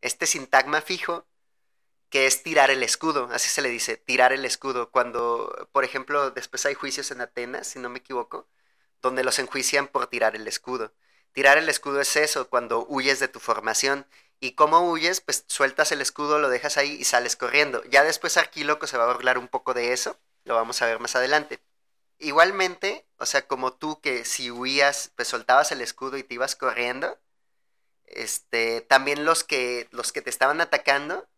este 0.01 0.27
sintagma 0.27 0.81
fijo 0.83 1.27
que 2.11 2.27
es 2.27 2.43
tirar 2.43 2.71
el 2.71 2.83
escudo, 2.83 3.29
así 3.33 3.49
se 3.49 3.63
le 3.63 3.69
dice, 3.71 3.97
tirar 3.97 4.33
el 4.33 4.45
escudo. 4.45 4.91
Cuando, 4.91 5.69
por 5.73 5.85
ejemplo, 5.85 6.31
después 6.33 6.67
hay 6.67 6.75
juicios 6.75 7.11
en 7.13 7.21
Atenas, 7.21 7.69
si 7.69 7.79
no 7.79 7.89
me 7.89 8.01
equivoco, 8.01 8.49
donde 9.03 9.25
los 9.25 9.39
enjuician 9.39 9.89
por 9.89 10.09
tirar 10.09 10.37
el 10.37 10.47
escudo. 10.49 10.93
Tirar 11.33 11.59
el 11.59 11.69
escudo 11.69 12.01
es 12.01 12.17
eso, 12.17 12.49
cuando 12.49 12.85
huyes 12.87 13.21
de 13.21 13.29
tu 13.29 13.41
formación. 13.41 14.07
¿Y 14.41 14.53
cómo 14.53 14.91
huyes? 14.91 15.21
Pues 15.21 15.45
sueltas 15.49 15.93
el 15.93 16.01
escudo, 16.01 16.39
lo 16.39 16.49
dejas 16.49 16.77
ahí 16.77 16.93
y 16.93 17.05
sales 17.05 17.37
corriendo. 17.37 17.85
Ya 17.85 18.03
después 18.05 18.37
Arquíloco 18.37 18.87
se 18.87 18.97
va 18.97 19.05
a 19.05 19.13
burlar 19.15 19.39
un 19.39 19.49
poco 19.49 19.75
de 19.75 19.93
eso, 19.93 20.19
lo 20.45 20.55
vamos 20.55 20.81
a 20.83 20.87
ver 20.87 20.99
más 20.99 21.17
adelante. 21.17 21.61
Igualmente, 22.19 23.07
o 23.19 23.27
sea, 23.27 23.47
como 23.47 23.73
tú 23.73 24.01
que 24.01 24.25
si 24.25 24.51
huías, 24.51 25.13
pues 25.17 25.29
soltabas 25.29 25.73
el 25.73 25.81
escudo 25.81 26.17
y 26.19 26.23
te 26.23 26.35
ibas 26.35 26.57
corriendo, 26.57 27.19
este, 28.07 28.81
también 28.83 29.25
los 29.25 29.45
que, 29.45 29.89
los 29.93 30.13
que 30.13 30.23
te 30.23 30.31
estaban 30.31 30.61
atacando, 30.61 31.29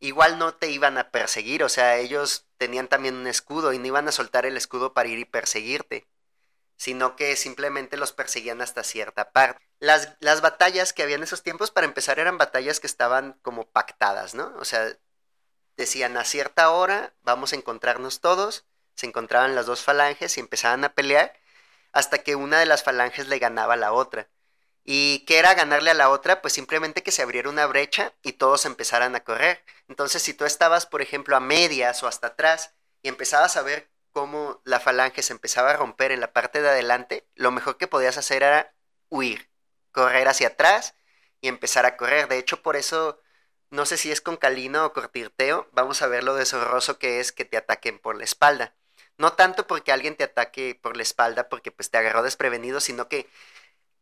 igual 0.00 0.38
no 0.38 0.54
te 0.54 0.70
iban 0.70 0.98
a 0.98 1.10
perseguir, 1.10 1.62
o 1.64 1.68
sea, 1.68 1.98
ellos 1.98 2.46
tenían 2.56 2.88
también 2.88 3.14
un 3.16 3.26
escudo 3.26 3.72
y 3.72 3.78
no 3.78 3.86
iban 3.86 4.08
a 4.08 4.12
soltar 4.12 4.46
el 4.46 4.56
escudo 4.56 4.94
para 4.94 5.08
ir 5.08 5.18
y 5.18 5.24
perseguirte, 5.24 6.06
sino 6.76 7.16
que 7.16 7.36
simplemente 7.36 7.96
los 7.96 8.12
perseguían 8.12 8.60
hasta 8.60 8.82
cierta 8.82 9.30
parte. 9.32 9.64
Las, 9.78 10.16
las 10.20 10.40
batallas 10.40 10.92
que 10.92 11.02
había 11.02 11.16
en 11.16 11.22
esos 11.22 11.42
tiempos, 11.42 11.70
para 11.70 11.86
empezar, 11.86 12.18
eran 12.18 12.38
batallas 12.38 12.80
que 12.80 12.86
estaban 12.86 13.38
como 13.42 13.66
pactadas, 13.70 14.34
¿no? 14.34 14.54
O 14.58 14.64
sea, 14.64 14.96
decían 15.76 16.16
a 16.16 16.24
cierta 16.24 16.70
hora 16.70 17.14
vamos 17.22 17.52
a 17.52 17.56
encontrarnos 17.56 18.20
todos, 18.20 18.64
se 18.94 19.06
encontraban 19.06 19.54
las 19.54 19.66
dos 19.66 19.82
falanges 19.82 20.36
y 20.36 20.40
empezaban 20.40 20.84
a 20.84 20.94
pelear 20.94 21.32
hasta 21.92 22.18
que 22.18 22.36
una 22.36 22.58
de 22.58 22.66
las 22.66 22.82
falanges 22.82 23.28
le 23.28 23.38
ganaba 23.38 23.74
a 23.74 23.78
la 23.78 23.92
otra. 23.92 24.28
¿Y 24.84 25.20
qué 25.26 25.38
era 25.38 25.54
ganarle 25.54 25.90
a 25.90 25.94
la 25.94 26.10
otra? 26.10 26.42
Pues 26.42 26.52
simplemente 26.52 27.02
que 27.02 27.12
se 27.12 27.22
abriera 27.22 27.48
una 27.48 27.66
brecha 27.66 28.12
y 28.22 28.32
todos 28.32 28.66
empezaran 28.66 29.14
a 29.14 29.24
correr. 29.24 29.64
Entonces, 29.88 30.22
si 30.22 30.34
tú 30.34 30.44
estabas, 30.44 30.86
por 30.86 31.00
ejemplo, 31.00 31.36
a 31.36 31.40
medias 31.40 32.02
o 32.02 32.06
hasta 32.06 32.28
atrás 32.28 32.74
y 33.00 33.08
empezabas 33.08 33.56
a 33.56 33.62
ver 33.62 33.90
cómo 34.14 34.62
la 34.64 34.80
falange 34.80 35.22
se 35.22 35.34
empezaba 35.34 35.72
a 35.72 35.76
romper 35.76 36.12
en 36.12 36.20
la 36.20 36.32
parte 36.32 36.62
de 36.62 36.68
adelante, 36.70 37.26
lo 37.34 37.50
mejor 37.50 37.76
que 37.76 37.88
podías 37.88 38.16
hacer 38.16 38.42
era 38.44 38.74
huir, 39.10 39.50
correr 39.92 40.28
hacia 40.28 40.48
atrás 40.48 40.94
y 41.40 41.48
empezar 41.48 41.84
a 41.84 41.96
correr. 41.96 42.28
De 42.28 42.38
hecho, 42.38 42.62
por 42.62 42.76
eso, 42.76 43.20
no 43.70 43.86
sé 43.86 43.98
si 43.98 44.12
es 44.12 44.20
con 44.20 44.36
Calino 44.36 44.86
o 44.86 44.92
Cortirteo, 44.92 45.68
vamos 45.72 46.00
a 46.00 46.06
ver 46.06 46.24
lo 46.24 46.34
deshonroso 46.34 46.98
que 46.98 47.20
es 47.20 47.32
que 47.32 47.44
te 47.44 47.56
ataquen 47.56 47.98
por 47.98 48.16
la 48.16 48.24
espalda. 48.24 48.74
No 49.18 49.34
tanto 49.34 49.66
porque 49.66 49.92
alguien 49.92 50.16
te 50.16 50.24
ataque 50.24 50.78
por 50.80 50.96
la 50.96 51.02
espalda 51.02 51.48
porque 51.48 51.72
pues 51.72 51.90
te 51.90 51.98
agarró 51.98 52.22
desprevenido, 52.22 52.80
sino 52.80 53.08
que 53.08 53.28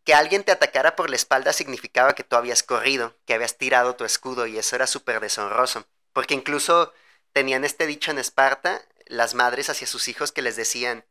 que 0.04 0.14
alguien 0.14 0.45
te 0.45 0.52
atacara 0.52 0.97
por 0.97 1.11
la 1.11 1.16
espalda 1.16 1.52
significaba 1.52 2.14
que 2.14 2.25
tú 2.25 2.37
habías 2.37 2.62
corrido, 2.62 3.16
que 3.25 3.35
habías 3.35 3.57
tirado 3.57 3.95
tu 3.97 4.04
escudo 4.04 4.47
y 4.47 4.59
eso 4.59 4.76
era 4.76 4.87
súper 4.87 5.21
deshonroso. 5.21 5.87
Porque 6.12 6.35
incluso 6.35 6.92
tenían 7.33 7.64
este 7.64 7.87
dicho 7.87 8.11
en 8.11 8.19
Esparta, 8.19 8.83
las 9.12 9.35
madres 9.35 9.71
hacia 9.71 9.87
sus 9.87 10.09
hijos 10.09 10.33
que 10.33 10.42
les 10.42 10.57
decían 10.57 11.04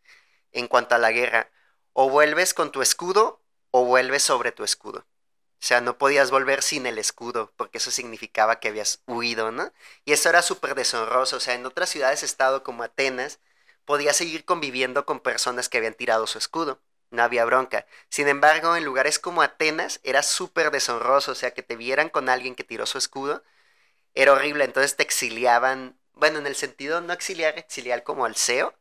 en 0.52 0.68
cuanto 0.68 0.96
a 0.96 0.98
la 0.98 1.12
guerra, 1.12 1.52
o 1.94 2.10
vuelves 2.10 2.54
con 2.54 2.72
tu 2.72 2.82
escudo 2.82 3.42
o 3.72 3.86
vuelves 3.86 4.24
sobre 4.24 4.52
tu 4.52 4.64
escudo. 4.64 5.00
O 5.00 5.64
sea, 5.66 5.82
no 5.82 5.98
podías 5.98 6.32
volver 6.32 6.64
sin 6.64 6.86
el 6.88 6.98
escudo, 6.98 7.54
porque 7.56 7.78
eso 7.78 7.92
significaba 7.92 8.60
que 8.60 8.70
habías 8.70 9.04
huido, 9.08 9.52
¿no? 9.52 9.72
Y 10.06 10.14
eso 10.14 10.30
era 10.30 10.42
súper 10.42 10.76
deshonroso. 10.76 11.38
O 11.38 11.40
sea, 11.40 11.54
en 11.54 11.66
otras 11.66 11.90
ciudades-estado 11.90 12.64
como 12.64 12.84
Atenas, 12.84 13.40
podías 13.86 14.18
seguir 14.18 14.46
conviviendo 14.46 15.06
con 15.06 15.20
personas 15.20 15.70
que 15.70 15.78
habían 15.78 15.94
tirado 15.94 16.28
su 16.28 16.38
escudo 16.38 16.82
no 17.12 17.24
había 17.24 17.46
bronca. 17.46 17.86
Sin 18.10 18.28
embargo, 18.28 18.76
en 18.76 18.86
lugares 18.86 19.20
como 19.20 19.42
Atenas 19.42 20.00
era 20.04 20.24
súper 20.24 20.72
deshonroso, 20.72 21.34
o 21.34 21.36
sea, 21.36 21.54
que 21.54 21.64
te 21.64 21.76
vieran 21.76 22.10
con 22.10 22.30
alguien 22.30 22.56
que 22.56 22.64
tiró 22.64 22.86
su 22.86 22.98
escudo, 22.98 23.44
era 24.16 24.34
horrible, 24.34 24.66
entonces 24.66 24.98
te 24.98 25.04
exiliaban, 25.04 26.00
bueno, 26.22 26.38
en 26.38 26.46
el 26.46 26.56
sentido 26.56 27.02
no 27.02 27.14
exiliar, 27.14 27.58
exiliar 27.58 28.04
como 28.04 28.26
al 28.26 28.36
CEO, 28.36 28.76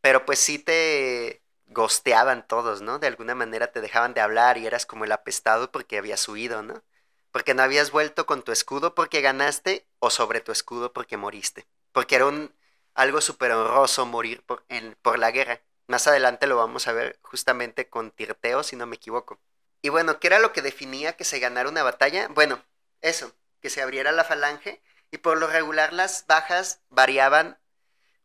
pero 0.00 0.26
pues 0.26 0.40
sí 0.40 0.58
te 0.58 1.40
gosteaban 1.66 2.48
todos, 2.48 2.82
¿no? 2.82 2.98
De 2.98 3.06
alguna 3.06 3.36
manera 3.36 3.70
te 3.70 3.80
dejaban 3.80 4.12
de 4.12 4.20
hablar 4.20 4.58
y 4.58 4.66
eras 4.66 4.86
como 4.86 5.04
el 5.04 5.12
apestado 5.12 5.70
porque 5.70 5.98
habías 5.98 6.28
huido, 6.28 6.64
¿no? 6.64 6.82
Porque 7.30 7.54
no 7.54 7.62
habías 7.62 7.92
vuelto 7.92 8.26
con 8.26 8.42
tu 8.42 8.50
escudo 8.50 8.96
porque 8.96 9.20
ganaste 9.20 9.86
o 10.00 10.10
sobre 10.10 10.40
tu 10.40 10.50
escudo 10.50 10.92
porque 10.92 11.16
moriste. 11.16 11.68
Porque 11.92 12.16
era 12.16 12.26
un, 12.26 12.52
algo 12.94 13.20
súper 13.20 13.52
honroso 13.52 14.04
morir 14.04 14.42
por, 14.42 14.64
por 15.00 15.20
la 15.20 15.30
guerra. 15.30 15.60
Más 15.86 16.08
adelante 16.08 16.48
lo 16.48 16.56
vamos 16.56 16.88
a 16.88 16.92
ver 16.92 17.20
justamente 17.22 17.88
con 17.88 18.10
Tirteo, 18.10 18.64
si 18.64 18.74
no 18.74 18.86
me 18.86 18.96
equivoco. 18.96 19.38
Y 19.80 19.90
bueno, 19.90 20.18
¿qué 20.18 20.26
era 20.26 20.40
lo 20.40 20.52
que 20.52 20.60
definía 20.60 21.12
que 21.12 21.24
se 21.24 21.38
ganara 21.38 21.68
una 21.68 21.84
batalla? 21.84 22.26
Bueno, 22.34 22.64
eso, 23.00 23.32
que 23.60 23.70
se 23.70 23.80
abriera 23.80 24.10
la 24.10 24.24
falange 24.24 24.82
y 25.10 25.18
por 25.18 25.38
lo 25.38 25.46
regular 25.46 25.92
las 25.92 26.26
bajas 26.26 26.80
variaban 26.90 27.58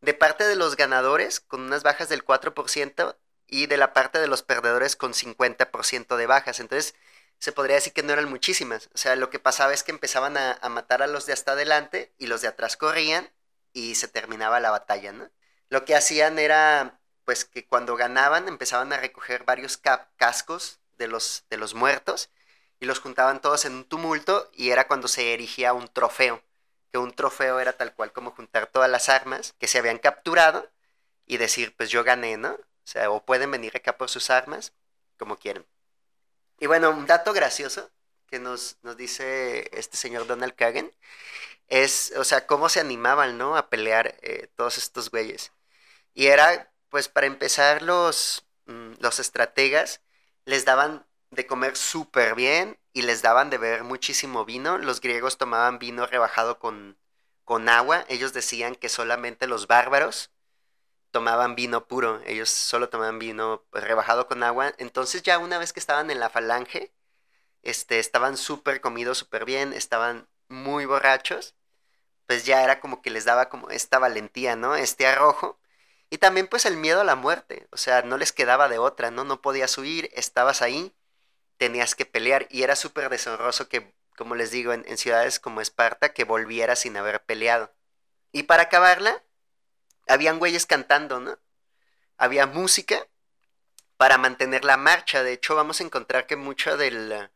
de 0.01 0.13
parte 0.13 0.45
de 0.45 0.55
los 0.55 0.75
ganadores 0.75 1.39
con 1.39 1.61
unas 1.61 1.83
bajas 1.83 2.09
del 2.09 2.23
4% 2.23 3.17
y 3.47 3.67
de 3.67 3.77
la 3.77 3.93
parte 3.93 4.19
de 4.19 4.27
los 4.27 4.43
perdedores 4.43 4.95
con 4.95 5.13
50% 5.13 6.15
de 6.15 6.27
bajas. 6.27 6.59
Entonces, 6.59 6.95
se 7.39 7.51
podría 7.51 7.75
decir 7.75 7.93
que 7.93 8.03
no 8.03 8.13
eran 8.13 8.29
muchísimas. 8.29 8.89
O 8.93 8.97
sea, 8.97 9.15
lo 9.15 9.29
que 9.29 9.39
pasaba 9.39 9.73
es 9.73 9.83
que 9.83 9.91
empezaban 9.91 10.37
a, 10.37 10.53
a 10.61 10.69
matar 10.69 11.01
a 11.01 11.07
los 11.07 11.25
de 11.25 11.33
hasta 11.33 11.53
adelante 11.53 12.13
y 12.17 12.27
los 12.27 12.41
de 12.41 12.47
atrás 12.47 12.77
corrían 12.77 13.29
y 13.73 13.95
se 13.95 14.07
terminaba 14.07 14.59
la 14.59 14.71
batalla, 14.71 15.11
¿no? 15.11 15.29
Lo 15.69 15.85
que 15.85 15.95
hacían 15.95 16.39
era 16.39 16.99
pues 17.25 17.43
que 17.43 17.65
cuando 17.65 17.95
ganaban 17.95 18.47
empezaban 18.47 18.93
a 18.93 18.97
recoger 18.97 19.43
varios 19.43 19.77
cascos 20.15 20.79
de 20.97 21.07
los, 21.07 21.45
de 21.49 21.57
los 21.57 21.73
muertos 21.73 22.29
y 22.79 22.85
los 22.85 22.99
juntaban 22.99 23.41
todos 23.41 23.65
en 23.65 23.73
un 23.73 23.85
tumulto 23.85 24.49
y 24.53 24.69
era 24.69 24.87
cuando 24.87 25.07
se 25.07 25.33
erigía 25.33 25.73
un 25.73 25.87
trofeo, 25.87 26.43
que 26.95 26.99
un 26.99 27.11
trofeo 27.11 27.59
era 27.59 27.73
tal 27.73 27.93
cual 27.93 28.13
como 28.13 28.31
juntar 28.31 28.67
todas 28.67 28.89
las 28.89 29.09
armas 29.09 29.53
que 29.59 29.67
se 29.67 29.79
habían 29.79 29.97
capturado 29.97 30.71
y 31.25 31.35
decir, 31.35 31.75
pues 31.75 31.89
yo 31.89 32.05
gané, 32.05 32.37
¿no? 32.37 32.53
O 32.53 32.85
sea, 32.85 33.11
o 33.11 33.25
pueden 33.25 33.51
venir 33.51 33.75
acá 33.75 33.97
por 33.97 34.09
sus 34.09 34.29
armas, 34.29 34.71
como 35.17 35.35
quieren. 35.37 35.65
Y 36.57 36.67
bueno, 36.67 36.91
un 36.91 37.05
dato 37.05 37.33
gracioso 37.33 37.91
que 38.27 38.39
nos, 38.39 38.77
nos 38.81 38.95
dice 38.95 39.69
este 39.77 39.97
señor 39.97 40.25
Donald 40.25 40.55
Kagan 40.55 40.89
es, 41.67 42.13
o 42.15 42.23
sea, 42.23 42.47
cómo 42.47 42.69
se 42.69 42.79
animaban, 42.79 43.37
¿no? 43.37 43.57
A 43.57 43.69
pelear 43.69 44.15
eh, 44.21 44.47
todos 44.55 44.77
estos 44.77 45.11
güeyes. 45.11 45.51
Y 46.13 46.27
era 46.27 46.71
pues 46.87 47.09
para 47.09 47.27
empezar, 47.27 47.81
los, 47.81 48.45
mm, 48.67 48.93
los 48.99 49.19
estrategas 49.19 49.99
les 50.45 50.63
daban 50.63 51.05
de 51.35 51.47
comer 51.47 51.77
súper 51.77 52.35
bien 52.35 52.79
y 52.93 53.03
les 53.03 53.21
daban 53.21 53.49
de 53.49 53.57
beber 53.57 53.83
muchísimo 53.83 54.45
vino. 54.45 54.77
Los 54.77 55.01
griegos 55.01 55.37
tomaban 55.37 55.79
vino 55.79 56.05
rebajado 56.05 56.59
con, 56.59 56.97
con 57.43 57.69
agua. 57.69 58.05
Ellos 58.09 58.33
decían 58.33 58.75
que 58.75 58.89
solamente 58.89 59.47
los 59.47 59.67
bárbaros 59.67 60.31
tomaban 61.11 61.55
vino 61.55 61.87
puro. 61.87 62.21
Ellos 62.25 62.49
solo 62.49 62.89
tomaban 62.89 63.19
vino 63.19 63.65
rebajado 63.71 64.27
con 64.27 64.43
agua. 64.43 64.73
Entonces 64.77 65.23
ya 65.23 65.37
una 65.39 65.57
vez 65.57 65.73
que 65.73 65.79
estaban 65.79 66.11
en 66.11 66.19
la 66.19 66.29
falange, 66.29 66.93
este, 67.63 67.99
estaban 67.99 68.37
súper 68.37 68.81
comidos, 68.81 69.17
súper 69.19 69.45
bien, 69.45 69.73
estaban 69.73 70.27
muy 70.49 70.85
borrachos. 70.85 71.55
Pues 72.27 72.45
ya 72.45 72.63
era 72.63 72.79
como 72.79 73.01
que 73.01 73.11
les 73.11 73.25
daba 73.25 73.49
como 73.49 73.69
esta 73.69 73.99
valentía, 73.99 74.55
¿no? 74.55 74.75
Este 74.75 75.07
arrojo. 75.07 75.59
Y 76.09 76.17
también 76.19 76.47
pues 76.47 76.65
el 76.65 76.77
miedo 76.77 77.01
a 77.01 77.03
la 77.03 77.15
muerte, 77.15 77.67
o 77.71 77.77
sea, 77.77 78.01
no 78.03 78.17
les 78.17 78.31
quedaba 78.31 78.69
de 78.69 78.77
otra, 78.77 79.11
¿no? 79.11 79.23
No 79.23 79.41
podías 79.41 79.77
huir, 79.77 80.09
estabas 80.13 80.61
ahí, 80.61 80.93
tenías 81.57 81.95
que 81.95 82.05
pelear 82.05 82.47
y 82.49 82.63
era 82.63 82.75
súper 82.75 83.09
deshonroso 83.09 83.69
que, 83.69 83.93
como 84.15 84.35
les 84.35 84.51
digo, 84.51 84.73
en, 84.73 84.97
ciudades 84.97 85.39
como 85.39 85.61
Esparta, 85.61 86.13
que 86.13 86.23
volviera 86.23 86.75
sin 86.75 86.97
haber 86.97 87.23
peleado. 87.23 87.73
Y 88.31 88.43
para 88.43 88.63
acabarla, 88.63 89.23
habían 90.07 90.39
güeyes 90.39 90.65
cantando, 90.65 91.19
¿no? 91.19 91.39
Había 92.17 92.47
música 92.47 93.07
para 93.97 94.17
mantener 94.17 94.65
la 94.65 94.77
marcha. 94.77 95.23
De 95.23 95.33
hecho, 95.33 95.55
vamos 95.55 95.79
a 95.79 95.83
encontrar 95.83 96.27
que 96.27 96.35
mucho 96.35 96.77
del, 96.77 97.29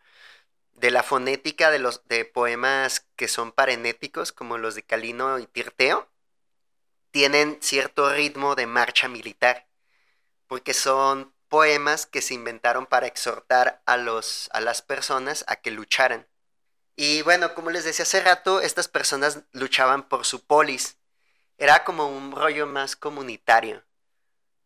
de 0.74 0.92
la 0.92 1.04
fonética 1.04 1.72
de 1.72 1.80
los 1.80 2.08
de 2.08 2.26
poemas 2.26 3.08
que 3.16 3.28
son 3.28 3.52
parenéticos, 3.52 4.32
como 4.32 4.58
los 4.58 4.76
de 4.76 4.84
Calino 4.84 5.40
y 5.40 5.48
Tirteo, 5.48 6.10
tienen 7.12 7.58
cierto 7.62 8.14
ritmo 8.14 8.56
de 8.56 8.68
marcha 8.68 9.08
militar, 9.08 9.68
porque 10.48 10.74
son 10.74 11.34
poemas 11.50 12.06
que 12.06 12.22
se 12.22 12.34
inventaron 12.34 12.86
para 12.86 13.08
exhortar 13.08 13.82
a, 13.86 13.98
los, 13.98 14.50
a 14.54 14.62
las 14.62 14.82
personas 14.82 15.44
a 15.48 15.58
que 15.58 15.72
lucharan. 15.72 16.28
Y 16.96 17.22
bueno, 17.24 17.54
como 17.56 17.72
les 17.72 17.84
decía 17.84 18.04
hace 18.04 18.22
rato, 18.22 18.62
estas 18.62 18.88
personas 18.88 19.40
luchaban 19.52 20.08
por 20.08 20.26
su 20.26 20.46
polis. 20.46 20.98
Era 21.58 21.84
como 21.84 22.08
un 22.08 22.32
rollo 22.32 22.68
más 22.68 22.96
comunitario. 22.96 23.84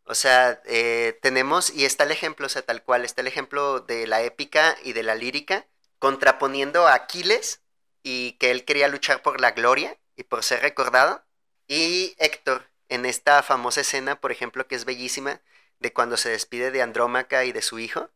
O 0.04 0.14
sea, 0.14 0.60
eh, 0.66 1.18
tenemos, 1.22 1.70
y 1.70 1.84
está 1.86 2.04
el 2.04 2.10
ejemplo, 2.10 2.46
o 2.46 2.48
sea, 2.48 2.62
tal 2.62 2.82
cual, 2.82 3.04
está 3.04 3.22
el 3.22 3.26
ejemplo 3.26 3.80
de 3.80 4.06
la 4.06 4.22
épica 4.22 4.76
y 4.82 4.92
de 4.92 5.02
la 5.02 5.14
lírica, 5.14 5.66
contraponiendo 5.98 6.86
a 6.86 6.94
Aquiles 6.94 7.62
y 8.02 8.32
que 8.32 8.50
él 8.50 8.64
quería 8.64 8.88
luchar 8.88 9.22
por 9.22 9.40
la 9.40 9.52
gloria 9.52 9.98
y 10.16 10.24
por 10.24 10.44
ser 10.44 10.60
recordado, 10.60 11.24
y 11.66 12.14
Héctor, 12.18 12.70
en 12.94 13.06
esta 13.06 13.42
famosa 13.42 13.82
escena, 13.82 14.20
por 14.20 14.32
ejemplo, 14.32 14.66
que 14.66 14.74
es 14.76 14.84
bellísima, 14.84 15.40
de 15.80 15.92
cuando 15.92 16.16
se 16.16 16.30
despide 16.30 16.70
de 16.70 16.82
Andrómaca 16.82 17.44
y 17.44 17.52
de 17.52 17.62
su 17.62 17.78
hijo. 17.78 18.10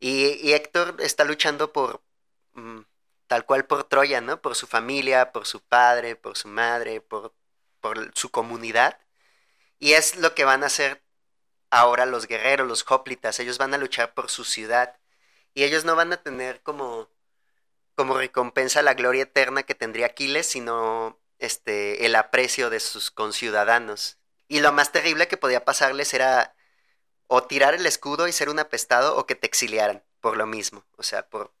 Y, 0.00 0.52
Héctor 0.52 0.96
está 1.00 1.24
luchando 1.24 1.72
por, 1.72 2.02
mm, 2.54 2.80
tal 3.26 3.46
cual 3.46 3.66
por 3.66 3.84
Troya, 3.84 4.20
¿no? 4.20 4.40
Por 4.42 4.54
su 4.56 4.66
familia, 4.66 5.32
por 5.32 5.46
su 5.46 5.60
padre, 5.62 6.16
por 6.16 6.36
su 6.36 6.48
madre, 6.48 7.00
por, 7.00 7.34
por 7.80 8.12
su 8.14 8.30
comunidad. 8.30 8.98
Y 9.78 9.94
es 9.94 10.16
lo 10.16 10.34
que 10.34 10.44
van 10.44 10.62
a 10.64 10.66
hacer 10.66 11.02
ahora 11.70 12.06
los 12.06 12.26
guerreros, 12.28 12.68
los 12.68 12.84
hoplitas. 12.90 13.40
Ellos 13.40 13.58
van 13.58 13.74
a 13.74 13.78
luchar 13.78 14.14
por 14.14 14.30
su 14.30 14.44
ciudad. 14.44 14.98
Y 15.54 15.64
ellos 15.64 15.84
no 15.84 15.96
van 15.96 16.12
a 16.12 16.22
tener 16.22 16.62
como, 16.62 17.08
como 17.96 18.18
recompensa 18.18 18.82
la 18.82 18.94
gloria 18.94 19.24
eterna 19.24 19.64
que 19.64 19.74
tendría 19.74 20.06
Aquiles, 20.06 20.46
sino 20.46 21.20
este, 21.38 22.06
el 22.06 22.16
aprecio 22.16 22.70
de 22.70 22.80
sus 22.80 23.10
conciudadanos. 23.10 24.18
Y 24.48 24.60
lo 24.60 24.72
más 24.72 24.92
terrible 24.92 25.28
que 25.28 25.36
podía 25.36 25.64
pasarles 25.64 26.14
era 26.14 26.54
o 27.26 27.44
tirar 27.44 27.74
el 27.74 27.86
escudo 27.86 28.28
y 28.28 28.32
ser 28.32 28.48
un 28.48 28.58
apestado 28.58 29.16
o 29.16 29.26
que 29.26 29.34
te 29.34 29.46
exiliaran 29.46 30.04
por 30.20 30.36
lo 30.36 30.46
mismo, 30.46 30.84
o 30.96 31.02
sea, 31.02 31.28
por 31.28 31.52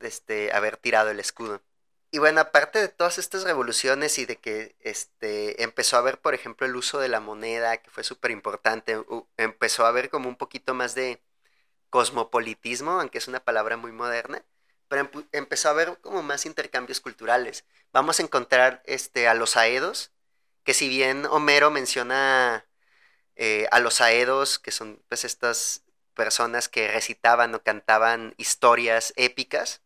este, 0.00 0.52
haber 0.52 0.76
tirado 0.76 1.10
el 1.10 1.20
escudo. 1.20 1.62
Y 2.10 2.18
bueno, 2.18 2.40
aparte 2.40 2.78
de 2.78 2.88
todas 2.88 3.18
estas 3.18 3.42
revoluciones 3.44 4.18
y 4.18 4.26
de 4.26 4.36
que 4.36 4.76
este, 4.80 5.62
empezó 5.64 5.96
a 5.96 5.98
haber, 6.00 6.20
por 6.20 6.34
ejemplo, 6.34 6.66
el 6.66 6.76
uso 6.76 7.00
de 7.00 7.08
la 7.08 7.20
moneda, 7.20 7.78
que 7.78 7.90
fue 7.90 8.04
súper 8.04 8.30
importante, 8.30 9.04
empezó 9.36 9.84
a 9.84 9.88
haber 9.88 10.10
como 10.10 10.28
un 10.28 10.36
poquito 10.36 10.74
más 10.74 10.94
de 10.94 11.22
cosmopolitismo, 11.90 13.00
aunque 13.00 13.18
es 13.18 13.28
una 13.28 13.40
palabra 13.40 13.76
muy 13.76 13.92
moderna, 13.92 14.44
pero 14.88 15.10
empezó 15.32 15.68
a 15.68 15.72
haber 15.72 15.98
como 16.00 16.22
más 16.22 16.46
intercambios 16.46 17.00
culturales. 17.00 17.64
Vamos 17.92 18.18
a 18.18 18.22
encontrar 18.22 18.82
este, 18.86 19.28
a 19.28 19.34
los 19.34 19.56
aedos, 19.56 20.12
que 20.64 20.74
si 20.74 20.88
bien 20.88 21.26
Homero 21.26 21.70
menciona 21.70 22.66
eh, 23.36 23.68
a 23.72 23.80
los 23.80 24.00
aedos, 24.00 24.58
que 24.58 24.70
son 24.70 25.02
pues 25.08 25.24
estas 25.24 25.84
personas 26.14 26.68
que 26.68 26.88
recitaban 26.88 27.54
o 27.54 27.62
cantaban 27.62 28.34
historias 28.38 29.12
épicas, 29.16 29.82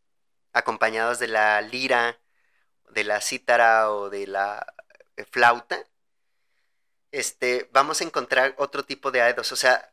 acompañados 0.53 1.19
de 1.19 1.29
la 1.29 1.61
lira, 1.63 2.21
de 2.91 3.05
la 3.05 3.21
cítara 3.21 3.91
o 3.93 4.11
de 4.11 4.27
la 4.27 4.75
eh, 5.17 5.25
flauta, 5.31 5.85
este, 7.13 7.69
vamos 7.73 8.01
a 8.01 8.05
encontrar 8.05 8.55
otro 8.59 8.85
tipo 8.85 9.11
de 9.11 9.23
aedos. 9.23 9.53
O 9.53 9.57
sea, 9.57 9.93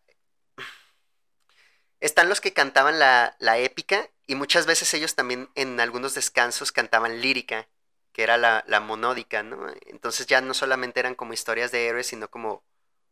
están 2.00 2.30
los 2.30 2.41
que 2.41 2.54
cantaban 2.54 3.00
la, 3.00 3.36
la, 3.39 3.58
épica 3.58 4.10
y 4.28 4.36
muchas 4.36 4.66
veces 4.66 4.94
ellos 4.94 5.16
también 5.16 5.50
en 5.56 5.80
algunos 5.80 6.14
descansos 6.16 6.72
cantaban 6.72 7.22
lírica, 7.22 7.68
que 8.12 8.24
era 8.24 8.38
la, 8.38 8.80
monódica, 8.80 9.44
¿no? 9.44 9.68
Entonces 9.88 10.26
ya 10.28 10.42
no 10.42 10.54
solamente 10.54 11.00
eran 11.00 11.16
como 11.16 11.34
historias 11.34 11.72
de 11.72 11.88
héroes, 11.88 12.08
sino 12.08 12.30
como 12.30 12.64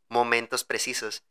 momentos 0.09 0.63
precisos. 0.63 1.23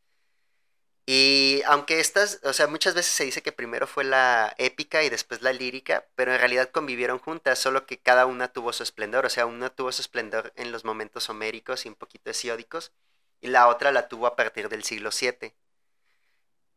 Y 1.06 1.62
aunque 1.66 1.98
estas, 1.98 2.38
o 2.44 2.52
sea, 2.52 2.68
muchas 2.68 2.94
veces 2.94 3.12
se 3.12 3.24
dice 3.24 3.42
que 3.42 3.50
primero 3.50 3.86
fue 3.88 4.04
la 4.04 4.54
épica 4.58 5.02
y 5.02 5.10
después 5.10 5.42
la 5.42 5.52
lírica, 5.52 6.06
pero 6.14 6.32
en 6.32 6.38
realidad 6.38 6.70
convivieron 6.70 7.18
juntas, 7.18 7.58
solo 7.58 7.86
que 7.86 7.98
cada 7.98 8.26
una 8.26 8.52
tuvo 8.52 8.72
su 8.72 8.84
esplendor, 8.84 9.26
o 9.26 9.30
sea, 9.30 9.46
una 9.46 9.70
tuvo 9.70 9.90
su 9.90 10.02
esplendor 10.02 10.52
en 10.56 10.70
los 10.70 10.84
momentos 10.84 11.28
homéricos 11.28 11.86
y 11.86 11.88
un 11.88 11.96
poquito 11.96 12.30
hesiódicos, 12.30 12.92
y 13.40 13.48
la 13.48 13.68
otra 13.68 13.90
la 13.92 14.08
tuvo 14.08 14.26
a 14.26 14.36
partir 14.36 14.68
del 14.68 14.84
siglo 14.84 15.10
VII. 15.10 15.54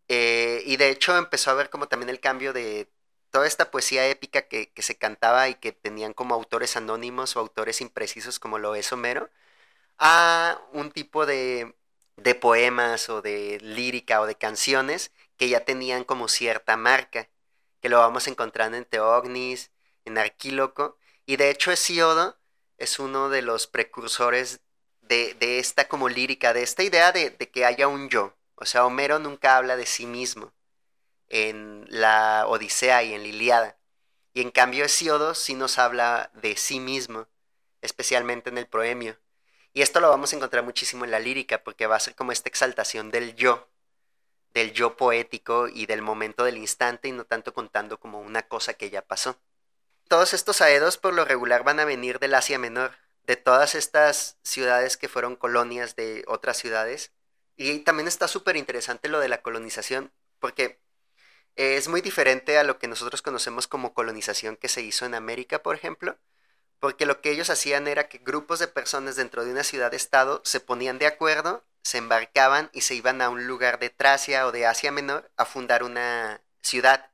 Eh, 0.07 0.63
y 0.65 0.77
de 0.77 0.89
hecho 0.89 1.17
empezó 1.17 1.51
a 1.51 1.55
ver 1.55 1.69
como 1.69 1.87
también 1.87 2.09
el 2.09 2.19
cambio 2.19 2.53
de 2.53 2.87
toda 3.35 3.47
esta 3.47 3.69
poesía 3.69 4.07
épica 4.07 4.43
que, 4.43 4.71
se 4.77 4.97
cantaba 4.97 5.49
y 5.49 5.55
que 5.55 5.73
tenían 5.73 6.13
como 6.13 6.33
autores 6.35 6.77
anónimos 6.77 7.35
o 7.35 7.41
autores 7.41 7.81
imprecisos 7.81 8.39
como 8.39 8.59
lo 8.59 8.75
es 8.75 8.93
Homero, 8.93 9.29
a 9.97 10.61
un 10.71 10.89
tipo 10.91 11.25
de 11.25 11.75
de 12.15 12.35
poemas 12.35 13.09
o 13.09 13.21
de 13.21 13.59
lírica 13.61 14.21
o 14.21 14.25
de 14.25 14.35
canciones 14.35 15.11
que 15.37 15.49
ya 15.49 15.65
tenían 15.65 16.05
como 16.05 16.29
cierta 16.29 16.77
marca, 16.77 17.27
que 17.81 17.89
lo 17.89 17.99
vamos 17.99 18.27
encontrando 18.29 18.77
en 18.77 18.85
Teognis, 18.85 19.69
en 20.05 20.17
Arquíloco, 20.17 20.97
y 21.25 21.35
de 21.35 21.49
hecho 21.49 21.71
Hesiodo 21.73 22.37
es 22.77 22.99
uno 22.99 23.27
de 23.29 23.41
los 23.41 23.67
precursores 23.67 24.61
de, 25.01 25.35
esta 25.59 25.89
como 25.89 26.07
lírica, 26.07 26.53
de 26.53 26.63
esta 26.63 26.83
idea 26.83 27.11
de, 27.11 27.31
de, 27.31 27.49
que 27.51 27.65
haya 27.65 27.89
un 27.89 28.09
yo. 28.09 28.33
O 28.55 28.65
sea, 28.65 28.85
Homero 28.85 29.19
nunca 29.19 29.57
habla 29.57 29.75
de 29.75 29.85
sí 29.85 30.05
mismo 30.05 30.54
en 31.29 31.85
la 31.89 32.45
Odisea 32.47 33.03
y 33.03 33.13
en 33.13 33.23
la 33.23 33.27
Iliada. 33.27 33.77
Y 34.33 34.41
en 34.41 34.51
cambio 34.51 34.85
Hesiodo 34.85 35.33
sí 35.33 35.55
nos 35.55 35.77
habla 35.77 36.29
de 36.33 36.57
sí 36.57 36.79
mismo, 36.79 37.27
especialmente 37.81 38.49
en 38.49 38.57
el 38.57 38.67
Proemio. 38.67 39.17
Y 39.73 39.81
esto 39.81 39.99
lo 39.99 40.09
vamos 40.09 40.31
a 40.31 40.35
encontrar 40.35 40.63
muchísimo 40.63 41.05
en 41.05 41.11
la 41.11 41.19
lírica, 41.19 41.63
porque 41.63 41.87
va 41.87 41.95
a 41.95 41.99
ser 41.99 42.15
como 42.15 42.31
esta 42.31 42.49
exaltación 42.49 43.11
del 43.11 43.35
yo, 43.35 43.69
del 44.53 44.71
yo 44.71 44.95
poético 44.95 45.67
y 45.67 45.85
del 45.85 46.01
momento 46.01 46.45
del 46.45 46.57
instante, 46.57 47.07
y 47.07 47.11
no 47.11 47.25
tanto 47.25 47.53
contando 47.53 47.99
como 47.99 48.21
una 48.21 48.47
cosa 48.47 48.73
que 48.73 48.89
ya 48.89 49.01
pasó. 49.01 49.37
Todos 50.07 50.33
estos 50.33 50.61
aedos 50.61 50.97
por 50.97 51.13
lo 51.13 51.25
regular 51.25 51.63
van 51.63 51.79
a 51.79 51.85
venir 51.85 52.19
del 52.19 52.35
Asia 52.35 52.59
Menor, 52.59 52.91
de 53.23 53.35
todas 53.35 53.75
estas 53.75 54.37
ciudades 54.43 54.97
que 54.97 55.09
fueron 55.09 55.35
colonias 55.35 55.95
de 55.95 56.23
otras 56.27 56.57
ciudades. 56.57 57.11
Y 57.57 57.79
también 57.79 58.07
está 58.07 58.27
súper 58.27 58.55
interesante 58.55 59.09
lo 59.09 59.19
de 59.19 59.29
la 59.29 59.41
colonización, 59.41 60.11
porque 60.39 60.79
es 61.55 61.87
muy 61.87 62.01
diferente 62.01 62.57
a 62.57 62.63
lo 62.63 62.79
que 62.79 62.87
nosotros 62.87 63.21
conocemos 63.21 63.67
como 63.67 63.93
colonización 63.93 64.57
que 64.57 64.69
se 64.69 64.81
hizo 64.81 65.05
en 65.05 65.15
América, 65.15 65.63
por 65.63 65.75
ejemplo, 65.75 66.17
porque 66.79 67.05
lo 67.05 67.21
que 67.21 67.31
ellos 67.31 67.49
hacían 67.49 67.87
era 67.87 68.09
que 68.09 68.19
grupos 68.19 68.59
de 68.59 68.67
personas 68.67 69.15
dentro 69.15 69.45
de 69.45 69.51
una 69.51 69.63
ciudad-estado 69.63 70.41
se 70.43 70.59
ponían 70.59 70.99
de 70.99 71.07
acuerdo, 71.07 71.63
se 71.83 71.97
embarcaban 71.99 72.69
y 72.73 72.81
se 72.81 72.95
iban 72.95 73.21
a 73.21 73.29
un 73.29 73.47
lugar 73.47 73.79
de 73.79 73.89
Tracia 73.89 74.47
o 74.47 74.51
de 74.51 74.65
Asia 74.65 74.91
Menor 74.91 75.31
a 75.37 75.45
fundar 75.45 75.83
una 75.83 76.41
ciudad. 76.61 77.11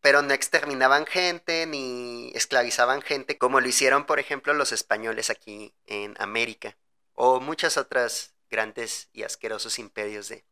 Pero 0.00 0.22
no 0.22 0.32
exterminaban 0.32 1.06
gente 1.06 1.66
ni 1.66 2.30
esclavizaban 2.34 3.02
gente 3.02 3.36
como 3.38 3.60
lo 3.60 3.68
hicieron, 3.68 4.06
por 4.06 4.20
ejemplo, 4.20 4.54
los 4.54 4.72
españoles 4.72 5.30
aquí 5.30 5.74
en 5.86 6.14
América 6.20 6.76
o 7.14 7.40
muchas 7.40 7.76
otras 7.76 8.34
grandes 8.48 9.08
y 9.12 9.24
asquerosos 9.24 9.78
imperios 9.80 10.28
de 10.28 10.44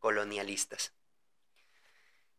colonialistas. 0.00 0.92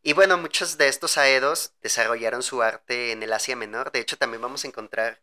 Y 0.04 0.14
bueno, 0.14 0.38
muchos 0.38 0.78
de 0.78 0.88
estos 0.88 1.18
aedos 1.18 1.74
desarrollaron 1.82 2.42
su 2.42 2.64
arte 2.64 3.12
en 3.12 3.22
el 3.22 3.34
Asia 3.34 3.56
Menor. 3.56 3.92
De 3.92 4.00
hecho, 4.00 4.18
también 4.18 4.42
vamos 4.42 4.64
a 4.66 4.68
encontrar 4.68 5.22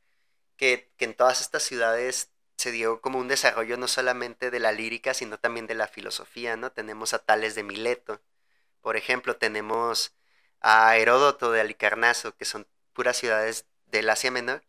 que, 0.57 0.93
en 0.99 1.15
todas 1.15 1.41
estas 1.41 1.65
ciudades 1.65 2.31
se 2.57 2.71
dio 2.73 3.01
como 3.01 3.19
un 3.19 3.29
desarrollo 3.29 3.77
no 3.77 3.89
solamente 3.89 4.51
de 4.51 4.61
la 4.61 4.73
lírica, 4.73 5.15
sino 5.15 5.39
también 5.39 5.67
de 5.67 5.75
la 5.75 5.89
filosofía, 5.89 6.57
¿no? 6.57 6.73
Tenemos 6.73 7.15
a 7.15 7.21
Tales 7.21 7.55
de 7.55 7.65
Mileto, 7.65 8.21
por 8.81 8.97
ejemplo, 8.97 9.37
tenemos 9.37 10.15
a 10.61 10.97
Heródoto 10.97 11.53
de 11.53 11.61
Alicarnaso, 11.61 12.37
que 12.37 12.45
son 12.45 12.67
puras 12.93 13.17
ciudades 13.17 13.67
del 13.87 14.11
Asia 14.11 14.31
Menor. 14.31 14.63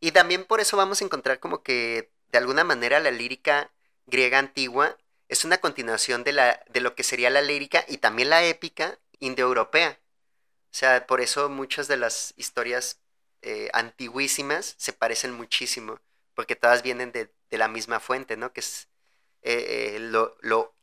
Y 0.00 0.12
también 0.12 0.44
por 0.44 0.60
eso 0.60 0.76
vamos 0.76 1.02
a 1.02 1.04
encontrar 1.04 1.40
como 1.40 1.62
que 1.62 2.12
de 2.32 2.38
alguna 2.38 2.64
manera 2.64 3.00
la 3.00 3.10
lírica 3.10 3.72
griega 4.06 4.38
antigua 4.38 4.96
es 5.28 5.44
una 5.44 5.58
continuación 5.58 6.24
de, 6.24 6.32
la, 6.32 6.62
de 6.68 6.80
lo 6.80 6.94
que 6.94 7.02
sería 7.02 7.30
la 7.30 7.42
lírica 7.42 7.84
y 7.88 7.98
también 7.98 8.30
la 8.30 8.44
épica 8.44 8.98
indoeuropea. 9.20 10.00
O 10.72 10.74
sea, 10.74 11.06
por 11.06 11.20
eso 11.20 11.48
muchas 11.48 11.88
de 11.88 11.96
las 11.96 12.34
historias 12.36 13.00
eh, 13.42 13.70
antiguísimas 13.72 14.74
se 14.78 14.92
parecen 14.92 15.32
muchísimo, 15.32 16.00
porque 16.34 16.56
todas 16.56 16.82
vienen 16.82 17.12
de, 17.12 17.30
la 17.50 17.68
misma 17.68 18.00
fuente, 18.00 18.36
¿no? 18.36 18.52
Que 18.52 18.60
es 18.60 18.88
eh, 19.42 19.96
eh, 19.96 19.98
lo, 20.00 20.36
lo. 20.40 20.74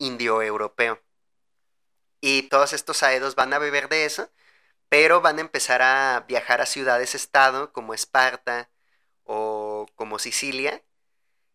Y 2.21 2.43
todos 2.50 2.74
estos 2.74 3.04
aedos 3.04 3.36
van 3.36 3.54
a 3.54 3.60
beber 3.60 3.88
de 3.89 4.06
eso, 4.06 4.32
pero 4.89 5.21
van 5.21 5.38
a 5.38 5.41
empezar 5.41 5.82
a 5.82 6.26
viajar 6.28 6.62
a 6.62 6.65
ciudades-estado 6.65 7.71
como 7.74 7.93
Esparta 7.93 8.69
o 9.24 9.88
como 9.95 10.19
Sicilia, 10.19 10.84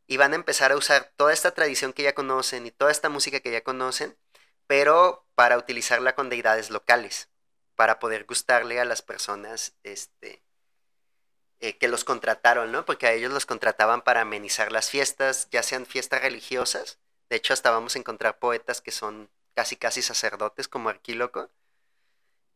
y 0.07 0.17
van 0.17 0.33
a 0.33 0.37
empezar 0.37 0.73
a 0.73 0.77
usar 0.77 1.13
toda 1.17 1.33
esta 1.33 1.53
tradición 1.53 1.93
que 1.93 2.03
ya 2.03 2.15
conocen 2.15 2.67
y 2.67 2.71
toda 2.73 2.91
esta 2.91 3.09
música 3.09 3.41
que 3.41 3.53
ya 3.53 3.63
conocen, 3.63 4.17
pero 4.71 5.27
para 5.35 5.59
utilizarla 5.59 6.15
con 6.15 6.29
deidades 6.29 6.71
locales, 6.71 7.29
para 7.75 7.99
poder 7.99 8.25
gustarle 8.25 8.79
a 8.79 8.85
las 8.85 9.03
personas 9.03 9.75
este, 9.83 10.45
eh, 11.59 11.77
que 11.77 11.89
los 11.89 12.05
contrataron, 12.05 12.71
¿no? 12.71 12.85
Porque 12.85 13.09
a 13.09 13.13
ellos 13.13 13.33
los 13.33 13.47
contrataban 13.47 14.03
para 14.03 14.21
amenizar 14.21 14.71
las 14.71 14.89
fiestas, 14.89 15.49
ya 15.51 15.65
sean 15.65 15.87
fiestas 15.87 16.23
religiosas, 16.23 17.01
de 17.29 17.35
hecho 17.35 17.53
hasta 17.53 17.73
vamos 17.73 17.97
a 17.97 17.99
encontrar 17.99 18.39
poetas 18.39 18.81
que 18.81 18.93
son 18.93 19.29
casi 19.55 19.75
casi 19.75 20.03
sacerdotes 20.03 20.69
como 20.69 20.89
Arquíloco, 20.89 21.51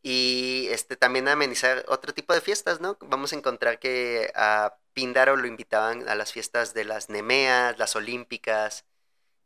y 0.01 0.67
este, 0.69 0.95
también 0.95 1.27
amenizar 1.27 1.83
otro 1.89 2.13
tipo 2.13 2.33
de 2.33 2.39
fiestas, 2.39 2.79
¿no? 2.79 2.97
Vamos 3.01 3.33
a 3.33 3.35
encontrar 3.35 3.77
que 3.77 4.31
a 4.35 4.77
Píndaro 4.93 5.35
lo 5.35 5.47
invitaban 5.47 6.07
a 6.07 6.15
las 6.15 6.31
fiestas 6.31 6.73
de 6.73 6.85
las 6.85 7.09
Nemeas, 7.09 7.77
las 7.77 7.97
Olímpicas, 7.97 8.85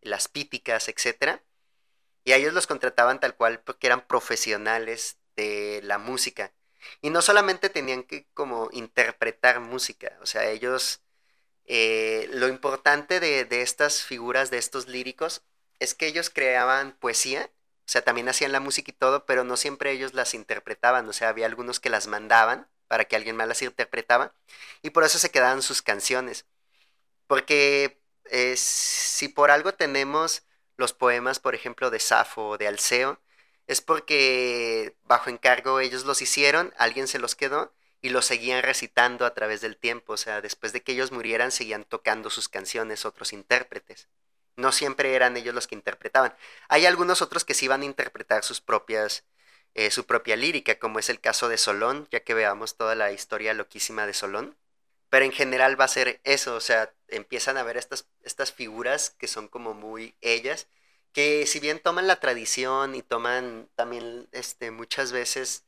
las 0.01 0.27
Píticas, 0.27 0.87
etc. 0.87 1.41
Y 2.23 2.33
a 2.33 2.37
ellos 2.37 2.53
los 2.53 2.67
contrataban 2.67 3.19
tal 3.19 3.35
cual 3.35 3.61
porque 3.61 3.87
eran 3.87 4.05
profesionales 4.07 5.17
de 5.35 5.81
la 5.83 5.97
música. 5.97 6.53
Y 7.01 7.09
no 7.09 7.21
solamente 7.21 7.69
tenían 7.69 8.03
que 8.03 8.27
como 8.33 8.69
interpretar 8.71 9.59
música, 9.59 10.17
o 10.21 10.25
sea, 10.25 10.49
ellos, 10.49 11.01
eh, 11.65 12.29
lo 12.33 12.47
importante 12.47 13.19
de, 13.19 13.45
de 13.45 13.61
estas 13.61 14.03
figuras, 14.03 14.51
de 14.51 14.57
estos 14.59 14.87
líricos, 14.87 15.43
es 15.79 15.93
que 15.95 16.07
ellos 16.07 16.29
creaban 16.29 16.93
poesía 16.99 17.51
o 17.89 17.91
sea, 17.91 18.03
también 18.03 18.29
hacían 18.29 18.51
la 18.51 18.59
música 18.59 18.91
y 18.91 18.93
todo, 18.93 19.25
pero 19.25 19.43
no 19.43 19.57
siempre 19.57 19.91
ellos 19.91 20.13
las 20.13 20.35
interpretaban. 20.35 21.09
O 21.09 21.13
sea, 21.13 21.29
había 21.29 21.47
algunos 21.47 21.79
que 21.79 21.89
las 21.89 22.05
mandaban 22.05 22.69
para 22.87 23.05
que 23.05 23.15
alguien 23.15 23.35
más 23.35 23.47
las 23.47 23.63
interpretaba. 23.63 24.35
Y 24.83 24.91
por 24.91 25.03
eso 25.03 25.17
se 25.17 25.31
quedaban 25.31 25.63
sus 25.63 25.81
canciones. 25.81 26.45
Porque 27.27 27.99
eh, 28.25 28.55
si 28.57 29.29
por 29.29 29.51
algo 29.51 29.73
tenemos 29.73 30.43
los 30.79 30.93
poemas, 30.93 31.39
por 31.39 31.55
ejemplo, 31.55 31.91
de 31.91 31.99
Safo 31.99 32.49
o 32.49 32.57
de 32.57 32.67
Alceo, 32.67 33.19
es 33.67 33.81
porque 33.81 34.95
bajo 35.03 35.29
encargo 35.29 35.79
ellos 35.79 36.05
los 36.05 36.21
hicieron, 36.21 36.73
alguien 36.77 37.07
se 37.07 37.19
los 37.19 37.35
quedó 37.35 37.73
y 38.01 38.09
los 38.09 38.25
seguían 38.25 38.63
recitando 38.63 39.25
a 39.25 39.33
través 39.33 39.61
del 39.61 39.77
tiempo. 39.77 40.13
O 40.13 40.17
sea, 40.17 40.41
después 40.41 40.73
de 40.73 40.81
que 40.83 40.93
ellos 40.93 41.11
murieran, 41.11 41.51
seguían 41.51 41.83
tocando 41.83 42.29
sus 42.29 42.49
canciones 42.49 43.05
otros 43.05 43.33
intérpretes. 43.33 44.07
No 44.55 44.71
siempre 44.71 45.13
eran 45.15 45.37
ellos 45.37 45.55
los 45.55 45.67
que 45.67 45.75
interpretaban. 45.75 46.35
Hay 46.67 46.85
algunos 46.85 47.21
otros 47.21 47.45
que 47.45 47.53
sí 47.53 47.67
van 47.67 47.81
a 47.83 47.85
interpretar 47.85 48.43
sus 48.43 48.61
propias, 48.61 49.25
eh, 49.75 49.91
su 49.91 50.05
propia 50.05 50.35
lírica, 50.35 50.79
como 50.79 50.99
es 50.99 51.09
el 51.09 51.19
caso 51.21 51.49
de 51.49 51.57
Solón, 51.57 52.07
ya 52.11 52.21
que 52.21 52.33
veamos 52.33 52.75
toda 52.77 52.95
la 52.95 53.11
historia 53.11 53.53
loquísima 53.53 54.05
de 54.07 54.13
Solón. 54.13 54.57
Pero 55.09 55.25
en 55.25 55.31
general 55.31 55.79
va 55.79 55.85
a 55.85 55.87
ser 55.87 56.21
eso, 56.23 56.55
o 56.55 56.59
sea, 56.61 56.93
empiezan 57.07 57.57
a 57.57 57.63
ver 57.63 57.77
estas, 57.77 58.07
estas 58.23 58.51
figuras 58.53 59.09
que 59.11 59.27
son 59.27 59.47
como 59.47 59.73
muy 59.73 60.15
ellas, 60.21 60.67
que 61.13 61.45
si 61.47 61.59
bien 61.59 61.79
toman 61.81 62.07
la 62.07 62.19
tradición 62.19 62.95
y 62.95 63.01
toman 63.03 63.69
también 63.75 64.29
este, 64.31 64.71
muchas 64.71 65.11
veces 65.11 65.65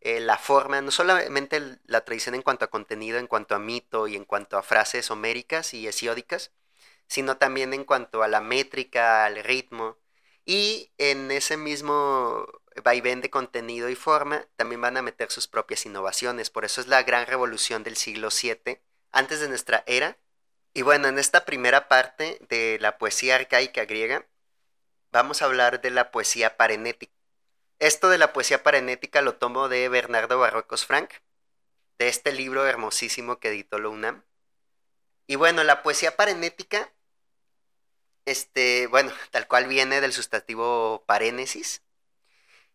eh, 0.00 0.20
la 0.20 0.36
forma, 0.38 0.80
no 0.82 0.90
solamente 0.90 1.78
la 1.86 2.04
tradición 2.04 2.34
en 2.34 2.42
cuanto 2.42 2.64
a 2.66 2.70
contenido, 2.70 3.18
en 3.18 3.26
cuanto 3.28 3.54
a 3.54 3.58
mito 3.58 4.08
y 4.08 4.16
en 4.16 4.24
cuanto 4.24 4.58
a 4.58 4.62
frases 4.62 5.10
homéricas 5.10 5.74
y 5.74 5.86
hesiódicas, 5.88 6.52
sino 7.08 7.36
también 7.38 7.74
en 7.74 7.84
cuanto 7.84 8.22
a 8.22 8.28
la 8.28 8.40
métrica, 8.40 9.26
al 9.26 9.42
ritmo. 9.44 9.98
Y 10.44 10.92
en 10.98 11.30
ese 11.30 11.56
mismo 11.56 12.46
vaivén 12.82 13.20
de 13.20 13.30
contenido 13.30 13.88
y 13.88 13.94
forma, 13.94 14.46
también 14.56 14.80
van 14.80 14.96
a 14.96 15.02
meter 15.02 15.30
sus 15.30 15.46
propias 15.46 15.86
innovaciones. 15.86 16.50
Por 16.50 16.64
eso 16.64 16.80
es 16.80 16.88
la 16.88 17.02
gran 17.02 17.26
revolución 17.26 17.82
del 17.82 17.96
siglo 17.96 18.28
VII, 18.30 18.80
antes 19.12 19.40
de 19.40 19.48
nuestra 19.48 19.84
era. 19.86 20.18
Y 20.74 20.82
bueno, 20.82 21.08
en 21.08 21.18
esta 21.18 21.44
primera 21.44 21.88
parte 21.88 22.38
de 22.48 22.78
la 22.80 22.98
poesía 22.98 23.36
arcaica 23.36 23.84
griega, 23.84 24.26
vamos 25.12 25.42
a 25.42 25.44
hablar 25.44 25.80
de 25.80 25.90
la 25.90 26.10
poesía 26.10 26.56
parenética. 26.56 27.12
Esto 27.78 28.08
de 28.08 28.18
la 28.18 28.32
poesía 28.32 28.62
parenética 28.62 29.22
lo 29.22 29.34
tomo 29.36 29.68
de 29.68 29.88
Bernardo 29.88 30.38
Barrocos 30.38 30.86
Frank, 30.86 31.12
de 31.98 32.08
este 32.08 32.32
libro 32.32 32.66
hermosísimo 32.66 33.38
que 33.38 33.48
editó 33.48 33.78
la 33.78 33.88
UNAM. 33.88 34.24
Y 35.26 35.36
bueno, 35.36 35.62
la 35.64 35.82
poesía 35.82 36.16
parenética 36.16 36.92
este, 38.24 38.86
bueno, 38.88 39.12
tal 39.30 39.46
cual 39.48 39.66
viene 39.66 40.00
del 40.00 40.12
sustantivo 40.12 41.04
parénesis. 41.06 41.82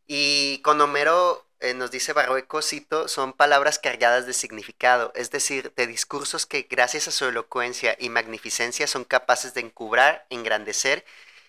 Y 0.05 0.59
con 0.61 0.79
Homero 0.81 1.45
eh, 1.59 1.73
nos 1.73 1.91
dice 1.91 2.13
Barrueco, 2.13 2.61
cito, 2.61 3.07
son 3.07 3.33
palabras 3.33 3.79
cargadas 3.79 4.25
de 4.25 4.33
significado, 4.33 5.11
es 5.15 5.31
decir, 5.31 5.73
de 5.75 5.87
discursos 5.87 6.45
que 6.45 6.67
gracias 6.69 7.07
a 7.07 7.11
su 7.11 7.25
elocuencia 7.25 7.95
y 7.99 8.09
magnificencia 8.09 8.87
son 8.87 9.03
capaces 9.05 9.53
de 9.53 9.61
encubrar, 9.61 10.25
engrandecer 10.29 11.03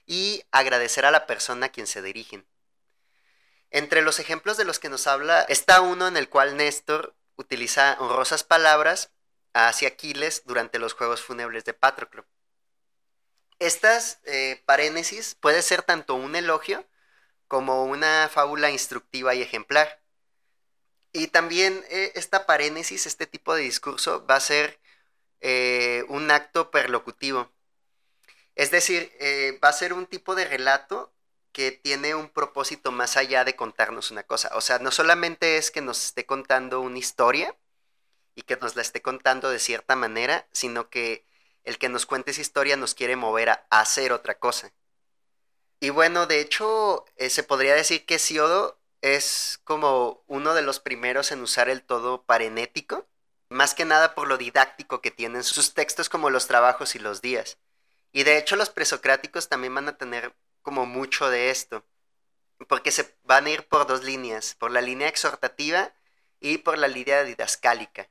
y 0.07 0.45
agradecer 0.51 1.05
a 1.05 1.11
la 1.11 1.27
persona 1.27 1.67
a 1.67 1.69
quien 1.69 1.87
se 1.87 2.03
dirigen. 2.03 2.47
Entre 3.71 4.03
los 4.03 4.19
ejemplos 4.19 4.57
de 4.57 4.65
los 4.65 4.79
que 4.79 4.89
nos 4.89 5.07
habla 5.07 5.43
está 5.43 5.83
uno 5.83 6.09
en 6.09 6.17
el 6.17 6.29
cual 6.29 6.57
Néstor 6.57 7.15
utiliza 7.37 7.97
honrosas 8.01 8.45
palabras 8.45 9.11
hacia 9.53 9.89
Aquiles 9.89 10.43
durante 10.47 10.79
los 10.79 10.95
juegos 10.95 11.23
fúnebres 11.23 11.65
de 11.65 11.75
Patroclo. 11.75 12.27
Estas 13.59 14.21
eh, 14.25 14.63
parénesis 14.67 15.35
puede 15.35 15.63
ser 15.63 15.83
tanto 15.83 16.15
un 16.15 16.37
elogio 16.37 16.87
como 17.49 17.85
una 17.85 18.29
fábula 18.29 18.71
instructiva 18.71 19.35
y 19.35 19.43
ejemplar. 19.43 20.01
Y 21.13 21.29
también 21.29 21.85
eh, 21.91 22.13
esta 22.15 22.47
parénesis, 22.47 23.07
este 23.07 23.27
tipo 23.27 23.55
de 23.55 23.63
discurso, 23.63 24.25
va 24.27 24.37
a 24.37 24.41
ser 24.41 24.79
eh, 25.41 26.05
un 26.09 26.31
acto 26.31 26.71
perlocutivo. 26.71 27.51
Es 28.55 28.71
decir, 28.71 29.13
va 29.63 29.69
a 29.69 29.73
ser 29.73 29.93
un 29.93 30.07
tipo 30.07 30.35
de 30.35 30.45
relato 30.45 31.13
que 31.53 31.73
tiene 31.73 32.15
un 32.15 32.29
propósito 32.29 32.93
más 32.93 33.17
allá 33.17 33.45
de 33.45 33.57
contarnos 33.57 34.11
una 34.11 34.25
cosa. 34.25 34.51
O 34.55 34.61
sea, 34.61 34.79
no 34.81 34.91
solamente 34.91 35.59
es 35.59 35.71
que 35.71 35.81
nos 35.81 36.05
esté 36.07 36.27
contando 36.27 36.81
una 36.81 36.99
historia 36.99 37.57
y 38.35 38.43
que 38.43 38.57
nos 38.57 38.77
la 38.77 38.83
esté 38.83 39.03
contando 39.03 39.51
de 39.51 39.59
cierta 39.59 39.97
manera, 39.97 40.49
sino 40.53 40.91
que 40.91 41.25
el 41.65 41.79
que 41.79 41.89
nos 41.89 42.07
cuente 42.07 42.31
esa 42.31 42.41
historia 42.41 42.77
nos 42.77 42.95
quiere 42.95 43.17
mover 43.17 43.51
a, 43.51 43.67
hacer 43.71 44.13
otra 44.13 44.39
cosa. 44.39 44.73
Y 45.81 45.91
bueno, 45.91 46.27
de 46.27 46.41
hecho, 46.41 47.05
eh, 47.17 47.31
se 47.31 47.43
podría 47.43 47.75
decir 47.75 48.05
que 48.05 48.19
Siodo 48.19 48.81
es 49.01 49.61
como 49.65 50.25
uno 50.27 50.55
de 50.55 50.63
los 50.63 50.81
primeros 50.81 51.31
en 51.31 51.43
usar 51.43 51.69
el 51.69 51.83
todo 51.83 52.25
parenético, 52.25 53.07
más 53.49 53.75
que 53.75 53.85
nada 53.85 54.15
por 54.15 54.29
lo 54.29 54.37
didáctico 54.39 55.01
que 55.01 55.11
tienen 55.11 55.45
sus 55.45 55.75
textos 55.75 56.09
como 56.09 56.31
los 56.31 56.47
trabajos 56.47 56.95
y 56.95 56.99
los 56.99 57.23
días. 57.23 57.59
Y 58.13 58.25
de 58.25 58.39
hecho 58.39 58.57
los 58.57 58.71
presocráticos 58.71 59.49
también 59.49 59.75
van 59.75 59.89
a 59.89 59.97
tener 59.97 60.35
como 60.63 60.87
mucho 60.87 61.31
de 61.31 61.51
esto, 61.51 61.85
porque 62.67 62.91
se 62.91 63.17
van 63.23 63.47
a 63.47 63.51
ir 63.51 63.67
por 63.69 63.87
dos 63.87 64.05
líneas, 64.05 64.55
por 64.55 64.71
la 64.71 64.81
línea 64.81 65.09
exhortativa 65.09 65.95
y 66.41 66.59
por 66.59 66.79
la 66.79 66.89
línea 66.89 67.25
didascálica. 67.25 68.09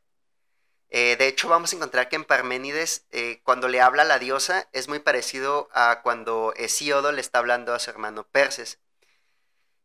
Eh, 0.89 1.15
de 1.17 1.27
hecho, 1.27 1.49
vamos 1.49 1.73
a 1.73 1.75
encontrar 1.75 2.09
que 2.09 2.15
en 2.15 2.23
Parménides, 2.25 3.05
eh, 3.11 3.41
cuando 3.43 3.67
le 3.67 3.81
habla 3.81 4.03
a 4.03 4.05
la 4.05 4.19
diosa, 4.19 4.69
es 4.71 4.87
muy 4.87 4.99
parecido 4.99 5.69
a 5.73 6.01
cuando 6.01 6.53
Hesíodo 6.55 7.11
le 7.11 7.21
está 7.21 7.39
hablando 7.39 7.73
a 7.73 7.79
su 7.79 7.89
hermano 7.89 8.25
Perses. 8.27 8.79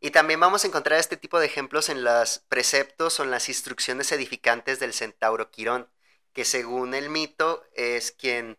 Y 0.00 0.10
también 0.10 0.40
vamos 0.40 0.64
a 0.64 0.66
encontrar 0.66 0.98
este 0.98 1.16
tipo 1.16 1.38
de 1.38 1.46
ejemplos 1.46 1.88
en 1.88 2.04
los 2.04 2.40
preceptos 2.48 3.20
o 3.20 3.24
en 3.24 3.30
las 3.30 3.48
instrucciones 3.48 4.10
edificantes 4.12 4.80
del 4.80 4.92
centauro 4.94 5.50
Quirón, 5.50 5.88
que 6.32 6.44
según 6.44 6.94
el 6.94 7.08
mito 7.10 7.64
es 7.74 8.12
quien 8.12 8.58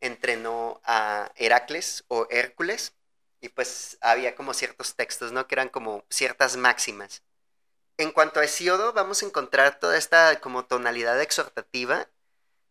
entrenó 0.00 0.80
a 0.84 1.32
Heracles 1.36 2.04
o 2.08 2.26
Hércules, 2.30 2.94
y 3.40 3.48
pues 3.48 3.98
había 4.00 4.34
como 4.36 4.54
ciertos 4.54 4.94
textos, 4.96 5.32
¿no? 5.32 5.46
Que 5.46 5.56
eran 5.56 5.68
como 5.68 6.04
ciertas 6.10 6.56
máximas. 6.56 7.22
En 7.98 8.12
cuanto 8.12 8.40
a 8.40 8.44
Hesíodo, 8.44 8.92
vamos 8.92 9.22
a 9.22 9.26
encontrar 9.26 9.80
toda 9.80 9.96
esta 9.96 10.40
como 10.40 10.66
tonalidad 10.66 11.20
exhortativa 11.22 12.08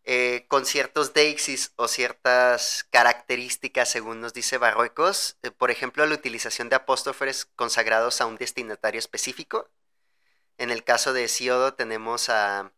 eh, 0.04 0.46
con 0.50 0.66
ciertos 0.66 1.14
deixis 1.14 1.74
o 1.78 1.88
ciertas 1.88 2.86
características, 2.92 3.90
según 3.90 4.22
nos 4.22 4.34
dice 4.34 4.58
Barruecos. 4.60 5.38
Eh, 5.44 5.52
por 5.52 5.72
ejemplo, 5.72 6.06
la 6.06 6.16
utilización 6.16 6.70
de 6.70 6.76
apóstrofes 6.78 7.46
consagrados 7.56 8.22
a 8.22 8.28
un 8.28 8.38
destinatario 8.38 9.00
específico. 9.00 9.70
En 10.58 10.72
el 10.72 10.84
caso 10.84 11.14
de 11.14 11.26
Hesíodo 11.26 11.74
tenemos 11.76 12.30
a 12.30 12.72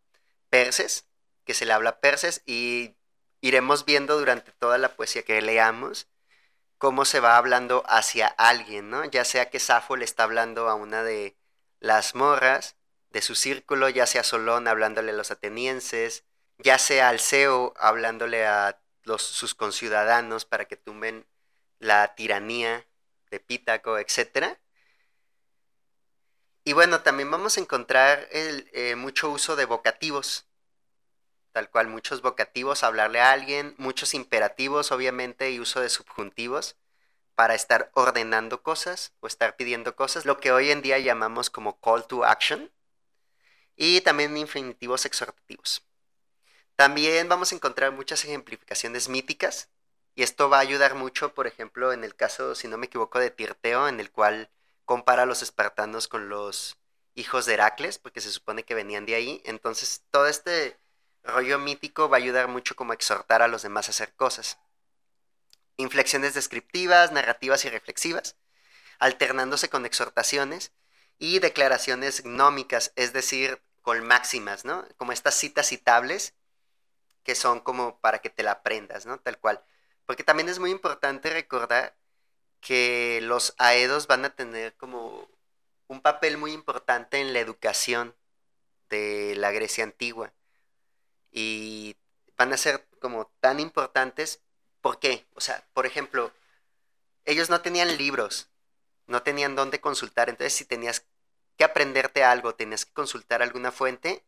Perses, 0.50 1.06
que 1.44 1.54
se 1.54 1.66
le 1.66 1.74
habla 1.74 2.00
Perses, 2.00 2.42
y 2.46 2.96
iremos 3.42 3.84
viendo 3.84 4.18
durante 4.18 4.52
toda 4.52 4.78
la 4.78 4.96
poesía 4.96 5.22
que 5.24 5.42
leamos 5.42 6.08
cómo 6.78 7.04
se 7.04 7.20
va 7.20 7.36
hablando 7.36 7.84
hacia 7.88 8.28
alguien, 8.28 8.90
¿no? 8.90 9.04
Ya 9.04 9.24
sea 9.24 9.50
que 9.50 9.60
Safo 9.60 9.96
le 9.96 10.04
está 10.04 10.24
hablando 10.24 10.68
a 10.68 10.74
una 10.76 11.02
de 11.02 11.37
las 11.80 12.14
morras 12.14 12.76
de 13.10 13.22
su 13.22 13.34
círculo, 13.34 13.88
ya 13.88 14.06
sea 14.06 14.24
Solón 14.24 14.68
hablándole 14.68 15.12
a 15.12 15.14
los 15.14 15.30
atenienses, 15.30 16.24
ya 16.58 16.78
sea 16.78 17.08
Alceo 17.08 17.74
hablándole 17.76 18.46
a 18.46 18.80
sus 19.16 19.54
conciudadanos 19.54 20.44
para 20.44 20.66
que 20.66 20.76
tumben 20.76 21.26
la 21.78 22.14
tiranía 22.14 22.86
de 23.30 23.40
Pítaco, 23.40 23.98
etc. 23.98 24.58
Y 26.64 26.72
bueno, 26.74 27.00
también 27.02 27.30
vamos 27.30 27.56
a 27.56 27.60
encontrar 27.60 28.28
el, 28.30 28.68
eh, 28.72 28.96
mucho 28.96 29.30
uso 29.30 29.56
de 29.56 29.64
vocativos, 29.64 30.46
tal 31.52 31.70
cual, 31.70 31.86
muchos 31.86 32.20
vocativos, 32.20 32.82
hablarle 32.82 33.20
a 33.20 33.32
alguien, 33.32 33.74
muchos 33.78 34.12
imperativos, 34.12 34.92
obviamente, 34.92 35.50
y 35.50 35.60
uso 35.60 35.80
de 35.80 35.88
subjuntivos 35.88 36.76
para 37.38 37.54
estar 37.54 37.88
ordenando 37.94 38.64
cosas 38.64 39.12
o 39.20 39.28
estar 39.28 39.54
pidiendo 39.54 39.94
cosas, 39.94 40.26
lo 40.26 40.40
que 40.40 40.50
hoy 40.50 40.72
en 40.72 40.82
día 40.82 40.98
llamamos 40.98 41.50
como 41.50 41.78
call 41.78 42.04
to 42.04 42.24
action, 42.24 42.72
y 43.76 44.00
también 44.00 44.36
infinitivos 44.36 45.06
exhortativos. 45.06 45.86
También 46.74 47.28
vamos 47.28 47.52
a 47.52 47.54
encontrar 47.54 47.92
muchas 47.92 48.24
ejemplificaciones 48.24 49.08
míticas, 49.08 49.68
y 50.16 50.24
esto 50.24 50.50
va 50.50 50.56
a 50.56 50.62
ayudar 50.62 50.96
mucho, 50.96 51.32
por 51.32 51.46
ejemplo, 51.46 51.92
en 51.92 52.02
el 52.02 52.16
caso, 52.16 52.56
si 52.56 52.66
no 52.66 52.76
me 52.76 52.86
equivoco, 52.86 53.20
de 53.20 53.30
Tirteo, 53.30 53.86
en 53.86 54.00
el 54.00 54.10
cual 54.10 54.50
compara 54.84 55.22
a 55.22 55.26
los 55.26 55.40
espartanos 55.40 56.08
con 56.08 56.28
los 56.28 56.76
hijos 57.14 57.46
de 57.46 57.54
Heracles, 57.54 58.00
porque 58.00 58.20
se 58.20 58.32
supone 58.32 58.64
que 58.64 58.74
venían 58.74 59.06
de 59.06 59.14
ahí. 59.14 59.42
Entonces, 59.44 60.02
todo 60.10 60.26
este 60.26 60.76
rollo 61.22 61.60
mítico 61.60 62.08
va 62.08 62.16
a 62.16 62.18
ayudar 62.18 62.48
mucho 62.48 62.74
como 62.74 62.90
a 62.90 62.96
exhortar 62.96 63.42
a 63.42 63.48
los 63.48 63.62
demás 63.62 63.86
a 63.86 63.90
hacer 63.92 64.12
cosas 64.16 64.58
inflexiones 65.78 66.34
descriptivas, 66.34 67.12
narrativas 67.12 67.64
y 67.64 67.70
reflexivas, 67.70 68.36
alternándose 68.98 69.70
con 69.70 69.86
exhortaciones 69.86 70.72
y 71.18 71.38
declaraciones 71.38 72.22
gnómicas, 72.22 72.92
es 72.96 73.12
decir, 73.12 73.62
con 73.80 74.06
máximas, 74.06 74.64
¿no? 74.64 74.86
Como 74.98 75.12
estas 75.12 75.34
citas 75.34 75.68
citables 75.68 76.34
que 77.22 77.34
son 77.34 77.60
como 77.60 77.98
para 78.00 78.20
que 78.20 78.30
te 78.30 78.42
la 78.42 78.52
aprendas, 78.52 79.06
¿no? 79.06 79.18
Tal 79.20 79.38
cual. 79.38 79.64
Porque 80.06 80.24
también 80.24 80.48
es 80.48 80.58
muy 80.58 80.70
importante 80.70 81.30
recordar 81.30 81.96
que 82.60 83.20
los 83.22 83.54
aedos 83.58 84.06
van 84.06 84.24
a 84.24 84.34
tener 84.34 84.76
como 84.76 85.28
un 85.86 86.00
papel 86.00 86.38
muy 86.38 86.52
importante 86.52 87.18
en 87.18 87.32
la 87.32 87.40
educación 87.40 88.16
de 88.88 89.34
la 89.36 89.50
Grecia 89.52 89.84
antigua. 89.84 90.32
Y 91.30 91.96
van 92.36 92.52
a 92.52 92.56
ser 92.56 92.86
como 93.00 93.30
tan 93.40 93.60
importantes 93.60 94.42
¿Por 94.80 94.98
qué? 94.98 95.26
O 95.34 95.40
sea, 95.40 95.64
por 95.72 95.86
ejemplo, 95.86 96.32
ellos 97.24 97.50
no 97.50 97.60
tenían 97.60 97.96
libros, 97.96 98.48
no 99.06 99.22
tenían 99.22 99.56
dónde 99.56 99.80
consultar, 99.80 100.28
entonces 100.28 100.54
si 100.54 100.64
tenías 100.64 101.04
que 101.56 101.64
aprenderte 101.64 102.24
algo, 102.24 102.54
tenías 102.54 102.86
que 102.86 102.92
consultar 102.92 103.42
alguna 103.42 103.72
fuente, 103.72 104.24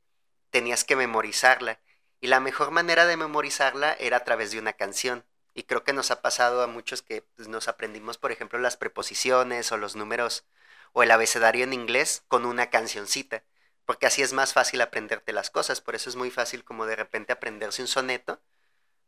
tenías 0.51 0.85
que 0.85 0.97
memorizarla. 0.97 1.81
Y 2.21 2.27
la 2.27 2.41
mejor 2.41 2.71
manera 2.73 3.07
de 3.07 3.17
memorizarla 3.17 3.95
era 3.95 4.19
a 4.19 4.25
través 4.25 4.51
de 4.51 4.59
una 4.59 4.73
canción. 4.75 5.25
Y 5.55 5.65
creo 5.65 5.85
que 5.85 5.93
nos 5.93 6.11
ha 6.11 6.23
pasado 6.23 6.63
a 6.63 6.67
muchos 6.67 7.03
que 7.03 7.23
pues, 7.37 7.49
nos 7.49 7.69
aprendimos, 7.69 8.19
por 8.19 8.33
ejemplo, 8.33 8.59
las 8.59 8.77
preposiciones 8.77 9.73
o 9.73 9.77
los 9.77 9.97
números 9.97 10.45
o 10.93 11.03
el 11.03 11.11
abecedario 11.13 11.65
en 11.65 11.73
inglés 11.73 12.25
con 12.29 12.45
una 12.45 12.71
cancioncita. 12.71 13.45
Porque 13.87 14.07
así 14.07 14.23
es 14.23 14.33
más 14.33 14.53
fácil 14.53 14.81
aprenderte 14.81 15.33
las 15.33 15.51
cosas. 15.51 15.81
Por 15.81 15.95
eso 15.95 16.11
es 16.11 16.17
muy 16.17 16.31
fácil 16.31 16.65
como 16.65 16.87
de 16.87 16.97
repente 16.97 17.33
aprenderse 17.33 17.83
un 17.83 17.89
soneto 17.89 18.41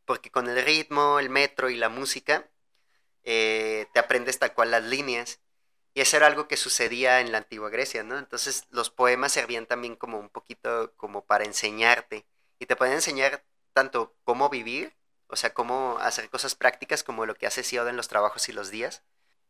porque 0.04 0.30
con 0.30 0.48
el 0.48 0.64
ritmo, 0.64 1.18
el 1.18 1.30
metro 1.30 1.70
y 1.70 1.76
la 1.76 1.88
música, 1.88 2.48
eh, 3.24 3.86
te 3.92 4.00
aprendes 4.00 4.38
tal 4.38 4.54
cual 4.54 4.70
las 4.70 4.84
líneas. 4.84 5.40
Y 5.94 6.00
eso 6.00 6.16
era 6.16 6.26
algo 6.26 6.48
que 6.48 6.56
sucedía 6.56 7.20
en 7.20 7.32
la 7.32 7.38
antigua 7.38 7.70
Grecia, 7.70 8.02
¿no? 8.02 8.18
Entonces 8.18 8.66
los 8.70 8.90
poemas 8.90 9.32
servían 9.32 9.66
también 9.66 9.96
como 9.96 10.18
un 10.18 10.30
poquito 10.30 10.94
como 10.96 11.24
para 11.24 11.44
enseñarte. 11.44 12.26
Y 12.58 12.66
te 12.66 12.76
pueden 12.76 12.94
enseñar 12.94 13.44
tanto 13.72 14.16
cómo 14.24 14.48
vivir, 14.48 14.94
o 15.26 15.36
sea, 15.36 15.54
cómo 15.54 15.98
hacer 16.00 16.30
cosas 16.30 16.54
prácticas 16.54 17.02
como 17.02 17.26
lo 17.26 17.34
que 17.34 17.46
hace 17.46 17.62
Sioda 17.62 17.90
en 17.90 17.96
los 17.96 18.08
trabajos 18.08 18.48
y 18.48 18.52
los 18.52 18.70
días, 18.70 19.02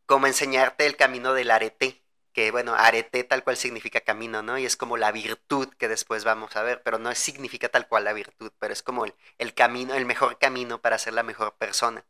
como 0.07 0.27
enseñarte 0.27 0.87
el 0.87 0.97
camino 0.97 1.35
del 1.35 1.51
arete, 1.51 2.02
que 2.33 2.51
bueno, 2.51 2.75
arete 2.75 3.25
tal 3.25 3.45
cual 3.45 3.57
significa 3.57 4.01
camino, 4.01 4.42
¿no? 4.42 4.59
Y 4.59 4.64
es 4.66 4.77
como 4.77 4.97
la 4.97 5.12
virtud 5.12 5.68
que 5.79 5.88
después 5.88 6.25
vamos 6.25 6.57
a 6.57 6.62
ver, 6.62 6.83
pero 6.83 6.99
no 6.99 7.14
significa 7.14 7.68
tal 7.68 7.88
cual 7.88 8.05
la 8.05 8.12
virtud, 8.12 8.53
pero 8.59 8.73
es 8.73 8.83
como 8.83 9.05
el, 9.38 9.55
camino, 9.55 9.95
el 9.95 10.07
mejor 10.07 10.38
camino 10.38 10.81
para 10.81 10.99
ser 10.99 11.14
la 11.14 11.23
mejor 11.23 11.55
persona. 11.57 12.05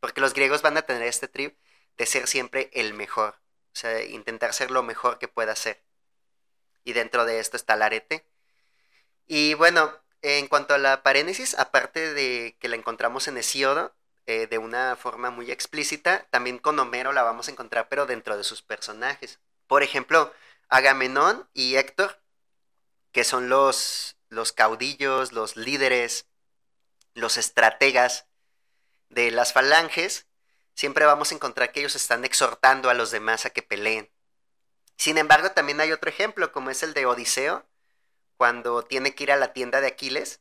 Porque 0.00 0.20
los 0.20 0.34
griegos 0.34 0.62
van 0.62 0.76
a 0.76 0.82
tener 0.82 1.02
este 1.04 1.28
trip 1.28 1.58
de 1.96 2.06
ser 2.06 2.26
siempre 2.28 2.70
el 2.74 2.94
mejor, 2.94 3.34
o 3.74 3.76
sea, 3.78 4.02
intentar 4.04 4.54
ser 4.54 4.70
lo 4.70 4.82
mejor 4.82 5.18
que 5.18 5.28
pueda 5.28 5.56
ser. 5.56 5.82
Y 6.84 6.92
dentro 6.92 7.24
de 7.24 7.40
esto 7.40 7.56
está 7.56 7.74
el 7.74 7.82
arete. 7.82 8.24
Y 9.26 9.54
bueno, 9.54 9.92
en 10.22 10.48
cuanto 10.48 10.74
a 10.74 10.78
la 10.78 11.02
parénesis, 11.02 11.54
aparte 11.58 12.14
de 12.14 12.56
que 12.60 12.68
la 12.68 12.76
encontramos 12.76 13.28
en 13.28 13.38
Hesíodo, 13.38 13.94
eh, 14.26 14.46
de 14.48 14.58
una 14.58 14.96
forma 14.96 15.30
muy 15.30 15.50
explícita, 15.50 16.26
también 16.30 16.58
con 16.58 16.78
Homero 16.78 17.12
la 17.12 17.22
vamos 17.22 17.48
a 17.48 17.52
encontrar, 17.52 17.88
pero 17.88 18.06
dentro 18.06 18.36
de 18.36 18.44
sus 18.44 18.62
personajes. 18.62 19.40
Por 19.66 19.82
ejemplo, 19.82 20.32
Agamenón 20.68 21.48
y 21.54 21.76
Héctor, 21.76 22.20
que 23.12 23.24
son 23.24 23.48
los, 23.48 24.16
los 24.28 24.52
caudillos, 24.52 25.32
los 25.32 25.56
líderes, 25.56 26.26
los 27.14 27.36
estrategas 27.36 28.26
de 29.08 29.30
las 29.30 29.52
falanges, 29.52 30.26
siempre 30.74 31.06
vamos 31.06 31.32
a 31.32 31.34
encontrar 31.34 31.72
que 31.72 31.80
ellos 31.80 31.96
están 31.96 32.24
exhortando 32.24 32.90
a 32.90 32.94
los 32.94 33.10
demás 33.10 33.46
a 33.46 33.50
que 33.50 33.62
peleen. 33.62 34.10
Sin 34.96 35.18
embargo, 35.18 35.52
también 35.52 35.80
hay 35.80 35.92
otro 35.92 36.10
ejemplo, 36.10 36.52
como 36.52 36.70
es 36.70 36.82
el 36.82 36.94
de 36.94 37.06
Odiseo, 37.06 37.66
cuando 38.36 38.82
tiene 38.82 39.14
que 39.14 39.24
ir 39.24 39.32
a 39.32 39.36
la 39.36 39.52
tienda 39.52 39.80
de 39.80 39.88
Aquiles 39.88 40.40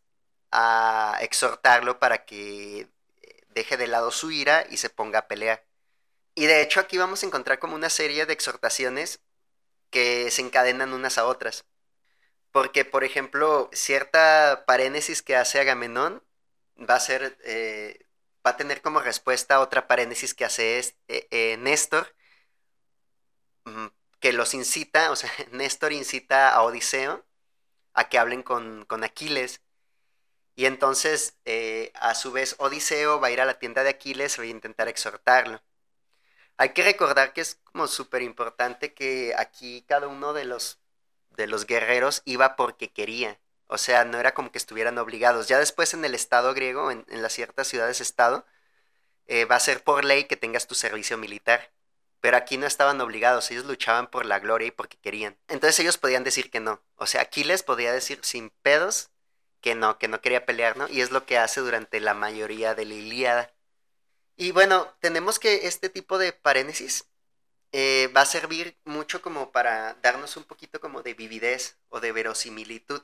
a 0.51 1.17
exhortarlo 1.21 1.99
para 1.99 2.25
que 2.25 2.89
deje 3.49 3.77
de 3.77 3.87
lado 3.87 4.11
su 4.11 4.31
ira 4.31 4.65
y 4.69 4.77
se 4.77 4.89
ponga 4.89 5.19
a 5.19 5.27
pelear. 5.27 5.65
Y 6.35 6.45
de 6.47 6.61
hecho 6.61 6.79
aquí 6.79 6.97
vamos 6.97 7.23
a 7.23 7.25
encontrar 7.27 7.59
como 7.59 7.75
una 7.75 7.89
serie 7.89 8.25
de 8.25 8.33
exhortaciones 8.33 9.21
que 9.91 10.31
se 10.31 10.41
encadenan 10.41 10.93
unas 10.93 11.17
a 11.17 11.25
otras. 11.27 11.65
Porque, 12.51 12.85
por 12.85 13.03
ejemplo, 13.03 13.69
cierta 13.73 14.65
parénesis 14.67 15.21
que 15.21 15.35
hace 15.35 15.59
Agamenón 15.59 16.23
va 16.79 16.95
a 16.95 16.99
ser, 17.01 17.37
eh, 17.45 18.07
va 18.45 18.51
a 18.51 18.57
tener 18.57 18.81
como 18.81 19.01
respuesta 19.01 19.59
otra 19.61 19.87
parénesis 19.87 20.33
que 20.33 20.45
hace 20.45 20.79
eh, 20.79 21.27
eh, 21.31 21.57
Néstor, 21.59 22.15
mm, 23.65 23.87
que 24.19 24.33
los 24.33 24.53
incita, 24.53 25.11
o 25.11 25.15
sea, 25.15 25.29
Néstor 25.51 25.93
incita 25.93 26.53
a 26.53 26.63
Odiseo 26.63 27.25
a 27.93 28.09
que 28.09 28.19
hablen 28.19 28.43
con, 28.43 28.85
con 28.85 29.03
Aquiles. 29.03 29.61
Y 30.55 30.65
entonces, 30.67 31.37
a 31.95 32.15
su 32.15 32.31
vez, 32.31 32.55
Odiseo 32.59 33.19
va 33.19 33.27
a 33.27 33.31
ir 33.31 33.41
a 33.41 33.45
la 33.45 33.59
tienda 33.59 33.83
de 33.83 33.89
Aquiles 33.89 34.39
a 34.39 34.45
intentar 34.45 34.87
exhortarlo. 34.87 35.61
Hay 36.57 36.69
que 36.69 36.83
recordar 36.83 37.33
que 37.33 37.41
es 37.41 37.59
como 37.63 37.87
súper 37.87 38.21
importante 38.21 38.93
que 38.93 39.33
aquí 39.37 39.83
cada 39.87 40.07
uno 40.07 40.33
de 40.33 40.45
los, 40.45 40.79
de 41.31 41.47
los 41.47 41.65
guerreros 41.65 42.21
iba 42.25 42.55
porque 42.55 42.91
quería. 42.91 43.39
O 43.67 43.77
sea, 43.77 44.05
no 44.05 44.19
era 44.19 44.33
como 44.33 44.51
que 44.51 44.57
estuvieran 44.57 44.97
obligados. 44.97 45.47
Ya 45.47 45.59
después 45.59 45.93
en 45.93 46.05
el 46.05 46.15
Estado 46.15 46.53
griego, 46.53 46.91
en, 46.91 47.05
las 47.07 47.33
ciertas 47.33 47.67
ciudades-estado, 47.67 48.45
eh, 49.27 49.45
va 49.45 49.55
a 49.55 49.59
ser 49.59 49.83
por 49.83 50.05
ley 50.05 50.25
que 50.25 50.37
tengas 50.37 50.67
tu 50.67 50.75
servicio 50.75 51.17
militar. 51.17 51.71
Pero 52.21 52.37
aquí 52.37 52.57
no 52.57 52.65
estaban 52.67 53.01
obligados, 53.01 53.51
ellos 53.51 53.65
luchaban 53.65 54.07
por 54.09 54.25
la 54.25 54.39
gloria 54.39 54.69
y 54.69 54.71
porque 54.71 54.97
querían. 54.97 55.37
Entonces 55.47 55.79
ellos 55.79 55.97
podían 55.97 56.23
decir 56.23 56.49
que 56.51 56.59
no. 56.59 56.81
O 56.95 57.05
sea, 57.07 57.21
Aquiles 57.21 57.63
podía 57.63 57.93
decir 57.93 58.19
sin 58.23 58.49
pedos 58.49 59.11
que 59.61 59.75
no, 59.75 59.97
que 59.99 60.07
no 60.07 60.21
quería 60.21 60.45
pelear, 60.45 60.77
¿no? 60.77 60.87
Y 60.87 61.01
es 61.01 61.11
lo 61.11 61.25
que 61.25 61.37
hace 61.37 61.61
durante 61.61 61.99
la 61.99 62.13
mayoría 62.13 62.75
de 62.75 62.85
la 62.85 62.93
Ilíada. 62.95 63.54
Y 64.37 64.51
bueno, 64.51 64.93
tenemos 64.99 65.39
que 65.39 65.67
este 65.67 65.89
tipo 65.89 66.17
de 66.17 66.33
paréntesis 66.33 67.05
eh, 67.71 68.09
va 68.15 68.21
a 68.21 68.25
servir 68.25 68.77
mucho 68.85 69.21
como 69.21 69.51
para 69.51 69.95
darnos 70.01 70.37
un 70.37 70.43
poquito 70.43 70.79
como 70.79 71.01
de 71.03 71.13
vividez 71.13 71.77
o 71.89 71.99
de 71.99 72.11
verosimilitud. 72.11 73.01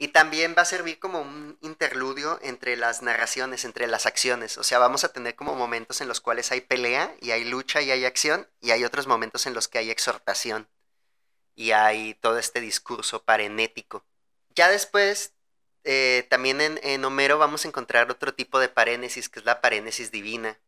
Y 0.00 0.08
también 0.08 0.54
va 0.56 0.62
a 0.62 0.64
servir 0.64 1.00
como 1.00 1.20
un 1.20 1.58
interludio 1.60 2.38
entre 2.42 2.76
las 2.76 3.02
narraciones, 3.02 3.64
entre 3.64 3.88
las 3.88 4.06
acciones. 4.06 4.56
O 4.58 4.62
sea, 4.62 4.78
vamos 4.78 5.02
a 5.02 5.12
tener 5.12 5.34
como 5.34 5.56
momentos 5.56 6.00
en 6.00 6.08
los 6.08 6.20
cuales 6.20 6.52
hay 6.52 6.60
pelea 6.60 7.14
y 7.20 7.32
hay 7.32 7.44
lucha 7.44 7.82
y 7.82 7.90
hay 7.90 8.04
acción, 8.04 8.48
y 8.60 8.70
hay 8.70 8.84
otros 8.84 9.08
momentos 9.08 9.46
en 9.46 9.54
los 9.54 9.66
que 9.66 9.78
hay 9.78 9.90
exhortación 9.90 10.68
y 11.56 11.72
hay 11.72 12.14
todo 12.14 12.38
este 12.38 12.60
discurso 12.60 13.24
parenético. 13.24 14.04
Ya 14.54 14.68
después, 14.68 15.34
eh, 15.84 16.26
también 16.30 16.60
en, 16.60 16.78
en 16.84 17.04
Homero 17.04 17.38
vamos 17.38 17.64
a 17.64 17.68
encontrar 17.68 18.10
otro 18.10 18.34
tipo 18.34 18.60
de 18.60 18.68
parénesis, 18.68 19.28
que 19.28 19.40
es 19.40 19.44
la 19.44 19.60
parénesis 19.60 20.12
divina 20.12 20.58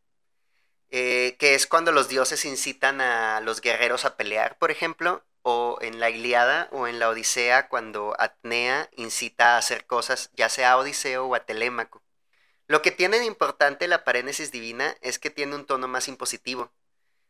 eh, 0.91 1.37
que 1.39 1.55
es 1.55 1.67
cuando 1.67 1.91
los 1.91 2.09
dioses 2.09 2.45
incitan 2.45 3.01
a 3.01 3.39
los 3.41 3.61
guerreros 3.61 4.05
a 4.05 4.17
pelear, 4.17 4.57
por 4.57 4.71
ejemplo, 4.71 5.23
o 5.41 5.77
en 5.81 5.99
la 5.99 6.09
Iliada 6.09 6.69
o 6.71 6.87
en 6.87 6.99
la 6.99 7.09
Odisea, 7.09 7.69
cuando 7.69 8.15
Atnea 8.19 8.89
incita 8.95 9.55
a 9.55 9.57
hacer 9.57 9.85
cosas, 9.85 10.29
ya 10.33 10.49
sea 10.49 10.73
a 10.73 10.77
Odiseo 10.77 11.25
o 11.25 11.35
a 11.35 11.45
Telémaco. 11.45 12.03
Lo 12.67 12.81
que 12.81 12.91
tiene 12.91 13.19
de 13.19 13.25
importante 13.25 13.87
la 13.87 14.03
parénesis 14.03 14.51
divina 14.51 14.95
es 15.01 15.19
que 15.19 15.29
tiene 15.29 15.55
un 15.55 15.65
tono 15.65 15.87
más 15.87 16.07
impositivo. 16.07 16.71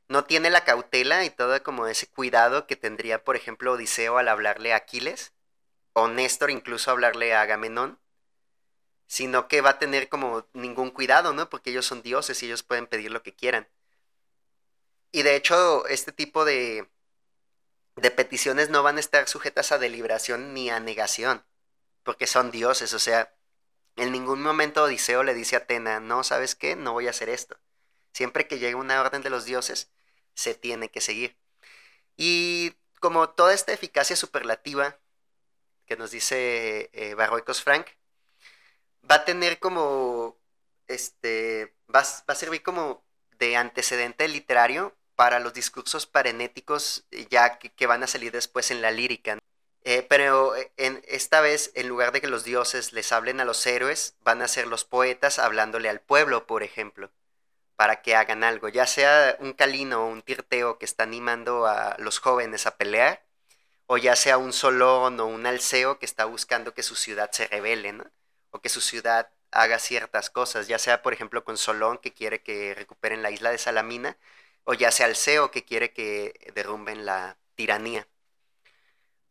No 0.10 0.26
tiene 0.26 0.50
la 0.50 0.65
cautela 0.65 1.24
y 1.26 1.30
todo 1.30 1.62
como 1.63 1.88
ese 1.88 2.08
cuidado 2.08 2.67
que 2.67 2.76
tendría, 2.76 3.24
por 3.24 3.36
ejemplo, 3.36 3.74
Odiseo 3.74 4.17
al 4.17 4.28
hablarle 4.28 4.74
a 4.74 4.78
Aquiles, 4.78 5.34
o 5.93 6.08
Néstor 6.08 6.52
incluso 6.52 6.91
hablarle 6.91 7.34
a 7.34 7.41
Agamenón, 7.41 8.00
sino 9.12 9.50
que 9.50 9.60
va 9.60 9.71
a 9.71 9.78
tener 9.78 10.08
como 10.08 10.47
ningún 10.54 10.89
cuidado, 10.89 11.34
¿no? 11.34 11.50
Porque 11.50 11.71
ellos 11.71 11.86
son 11.86 12.02
dioses 12.02 12.41
y 12.41 12.45
ellos 12.45 12.63
pueden 12.63 12.88
pedir 12.88 13.12
lo 13.12 13.21
que 13.24 13.36
quieran. 13.36 13.67
Y 15.12 15.24
de 15.24 15.36
hecho, 15.36 15.86
este 15.88 16.13
tipo 16.13 16.45
de, 16.45 16.88
de 17.97 18.12
peticiones 18.12 18.69
no 18.69 18.84
van 18.84 18.95
a 18.95 19.02
estar 19.02 19.28
sujetas 19.28 19.74
a 19.74 19.80
deliberación 19.80 20.54
ni 20.54 20.69
a 20.69 20.80
negación, 20.80 21.43
porque 22.04 22.26
son 22.26 22.52
dioses, 22.52 22.93
o 22.93 23.00
sea, 23.00 23.36
en 23.97 24.13
ningún 24.13 24.41
momento 24.41 24.84
Odiseo 24.84 25.24
le 25.24 25.34
dice 25.34 25.58
a 25.58 25.60
Atena, 25.60 26.00
no, 26.00 26.24
¿sabes 26.24 26.56
qué? 26.56 26.78
No 26.78 26.93
voy 26.93 27.08
a 27.08 27.10
hacer 27.10 27.28
esto. 27.28 27.60
Siempre 28.13 28.47
que 28.47 28.60
llegue 28.60 28.76
una 28.76 29.02
orden 29.02 29.21
de 29.24 29.30
los 29.30 29.43
dioses, 29.43 29.91
se 30.36 30.56
tiene 30.56 30.89
que 30.89 31.02
seguir. 31.02 31.38
Y 32.15 32.76
como 33.02 33.30
toda 33.32 33.54
esta 33.54 33.74
eficacia 33.74 34.15
superlativa 34.15 35.00
que 35.86 35.97
nos 35.97 36.12
dice 36.12 36.89
eh, 36.93 37.13
Barroicos 37.15 37.62
Frank, 37.62 37.88
va 39.12 39.15
a 39.17 39.26
tener 39.26 39.60
como, 39.60 40.38
este, 40.88 41.76
va, 41.93 42.00
a 42.00 42.36
servir 42.36 42.63
como 42.63 43.04
de 43.38 43.58
antecedente 43.58 44.28
literario 44.30 44.95
para 45.15 45.39
los 45.39 45.54
discursos 45.54 46.08
parenéticos 46.08 47.06
ya 47.30 47.60
que, 47.60 47.88
van 47.88 48.04
a 48.04 48.08
salir 48.08 48.32
después 48.32 48.71
en 48.71 48.82
la 48.82 48.91
lírica. 48.91 49.38
Eh, 49.84 50.06
pero 50.08 50.56
eh, 50.56 50.71
en, 50.78 51.02
esta 51.08 51.41
vez, 51.41 51.71
en 51.76 51.89
lugar 51.89 52.12
de 52.12 52.21
que 52.21 52.28
los 52.28 52.43
dioses 52.43 52.93
les 52.93 53.12
hablen 53.12 53.39
a 53.41 53.45
los 53.45 53.65
héroes, 53.65 54.15
van 54.21 54.41
a 54.41 54.47
ser 54.47 54.67
los 54.67 54.86
poetas 54.86 55.39
hablándole 55.39 55.89
al 55.89 56.00
pueblo, 56.00 56.47
por 56.47 56.63
ejemplo, 56.63 57.12
para 57.76 58.02
que 58.02 58.15
hagan 58.15 58.43
algo, 58.43 58.69
ya 58.69 58.88
sea 58.88 59.36
un 59.39 59.54
calino 59.54 60.06
o 60.06 60.08
un 60.08 60.21
tirteo 60.21 60.78
que 60.78 60.86
está 60.86 61.04
animando 61.04 61.65
a 61.65 61.95
los 62.00 62.19
jóvenes 62.19 62.67
a 62.67 62.78
pelear, 62.78 63.26
o 63.88 63.97
ya 63.97 64.15
sea 64.15 64.38
un 64.38 64.54
solón 64.54 65.19
o 65.19 65.26
un 65.26 65.45
alceo 65.47 66.00
que 66.00 66.06
está 66.06 66.26
buscando 66.26 66.74
que 66.74 66.84
su 66.84 66.95
ciudad 66.95 67.32
se 67.32 67.47
revele, 67.47 67.93
¿no? 67.93 68.06
O 68.51 68.61
que 68.61 68.69
su 68.69 68.81
ciudad 68.81 69.31
haga 69.51 69.79
ciertas 69.79 70.29
cosas, 70.29 70.67
ya 70.67 70.79
sea, 70.79 71.01
por 71.01 71.13
ejemplo, 71.13 71.43
con 71.43 71.57
Solón 71.57 71.97
que 71.97 72.13
quiere 72.13 72.41
que 72.41 72.73
recuperen 72.75 73.21
la 73.21 73.31
isla 73.31 73.51
de 73.51 73.57
Salamina, 73.57 74.17
o 74.63 74.73
ya 74.73 74.91
sea 74.91 75.07
Alceo 75.07 75.51
que 75.51 75.65
quiere 75.65 75.93
que 75.93 76.51
derrumben 76.55 77.05
la 77.05 77.37
tiranía. 77.55 78.07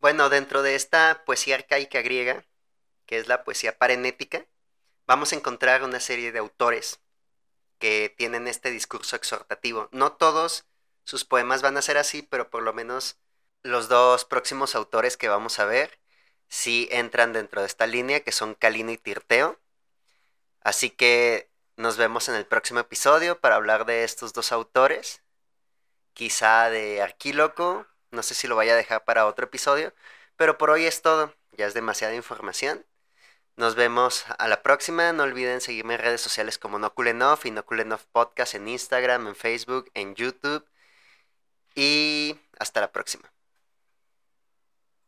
Bueno, 0.01 0.29
dentro 0.31 0.63
de 0.63 0.75
esta 0.75 1.25
poesía 1.25 1.57
arcaica 1.57 2.03
griega, 2.03 2.45
que 3.07 3.19
es 3.19 3.29
la 3.29 3.45
poesía 3.45 3.79
parenética, 3.79 4.47
vamos 5.07 5.33
a 5.33 5.37
encontrar 5.37 5.83
una 5.83 6.01
serie 6.01 6.33
de 6.33 6.39
autores 6.39 7.01
que 7.79 8.15
tienen 8.17 8.49
este 8.49 8.71
discurso 8.71 9.17
exhortativo. 9.17 9.89
No 9.93 10.13
todos 10.13 10.67
sus 11.05 11.25
poemas 11.25 11.63
van 11.63 11.77
a 11.77 11.83
ser 11.83 11.99
así, 11.99 12.23
pero 12.23 12.51
por 12.51 12.63
lo 12.63 12.73
menos 12.73 13.19
los 13.63 13.89
dos 13.89 14.25
próximos 14.25 14.75
autores 14.75 15.17
que 15.17 15.29
vamos 15.29 15.59
a 15.59 15.65
ver 15.65 16.00
sí 16.51 16.89
entran 16.93 17.33
dentro 17.33 17.63
de 17.63 17.67
esta 17.69 17.87
línea, 17.87 18.21
que 18.21 18.33
son 18.33 18.55
Calino 18.55 18.93
y 18.93 18.99
Tirteo. 18.99 19.59
Así 20.63 20.91
que 20.91 21.51
nos 21.77 21.97
vemos 21.97 22.29
en 22.29 22.35
el 22.35 22.47
próximo 22.47 22.81
episodio 22.81 23.41
para 23.41 23.57
hablar 23.57 23.87
de 23.87 24.05
estos 24.05 24.35
dos 24.35 24.53
autores, 24.53 25.23
quizá 26.15 26.69
de 26.71 27.01
Arquíloco 27.03 27.87
no 28.11 28.23
sé 28.23 28.35
si 28.35 28.49
lo 28.49 28.57
vaya 28.57 28.75
a 28.75 28.77
dejar 28.77 29.05
para 29.05 29.27
otro 29.27 29.47
episodio, 29.47 29.95
pero 30.37 30.59
por 30.59 30.71
hoy 30.71 30.85
es 30.87 31.03
todo. 31.03 31.35
Ya 31.53 31.67
es 31.67 31.75
demasiada 31.75 32.15
información. 32.15 32.87
Nos 33.57 33.75
vemos 33.77 34.25
a 34.39 34.49
la 34.49 34.63
próxima. 34.63 35.13
No 35.13 35.25
olviden 35.25 35.61
seguirme 35.61 35.95
en 35.95 36.01
redes 36.01 36.21
sociales 36.21 36.59
como 36.59 36.79
Noculenov 36.79 37.41
y 37.45 37.51
Noculenov 37.53 38.05
Podcast 38.13 38.55
en 38.55 38.69
Instagram, 38.69 39.29
en 39.29 39.37
Facebook, 39.37 39.91
en 39.95 40.15
YouTube. 40.15 40.67
Y 41.75 42.39
hasta 42.59 42.81
la 42.81 42.93
próxima. 42.93 43.31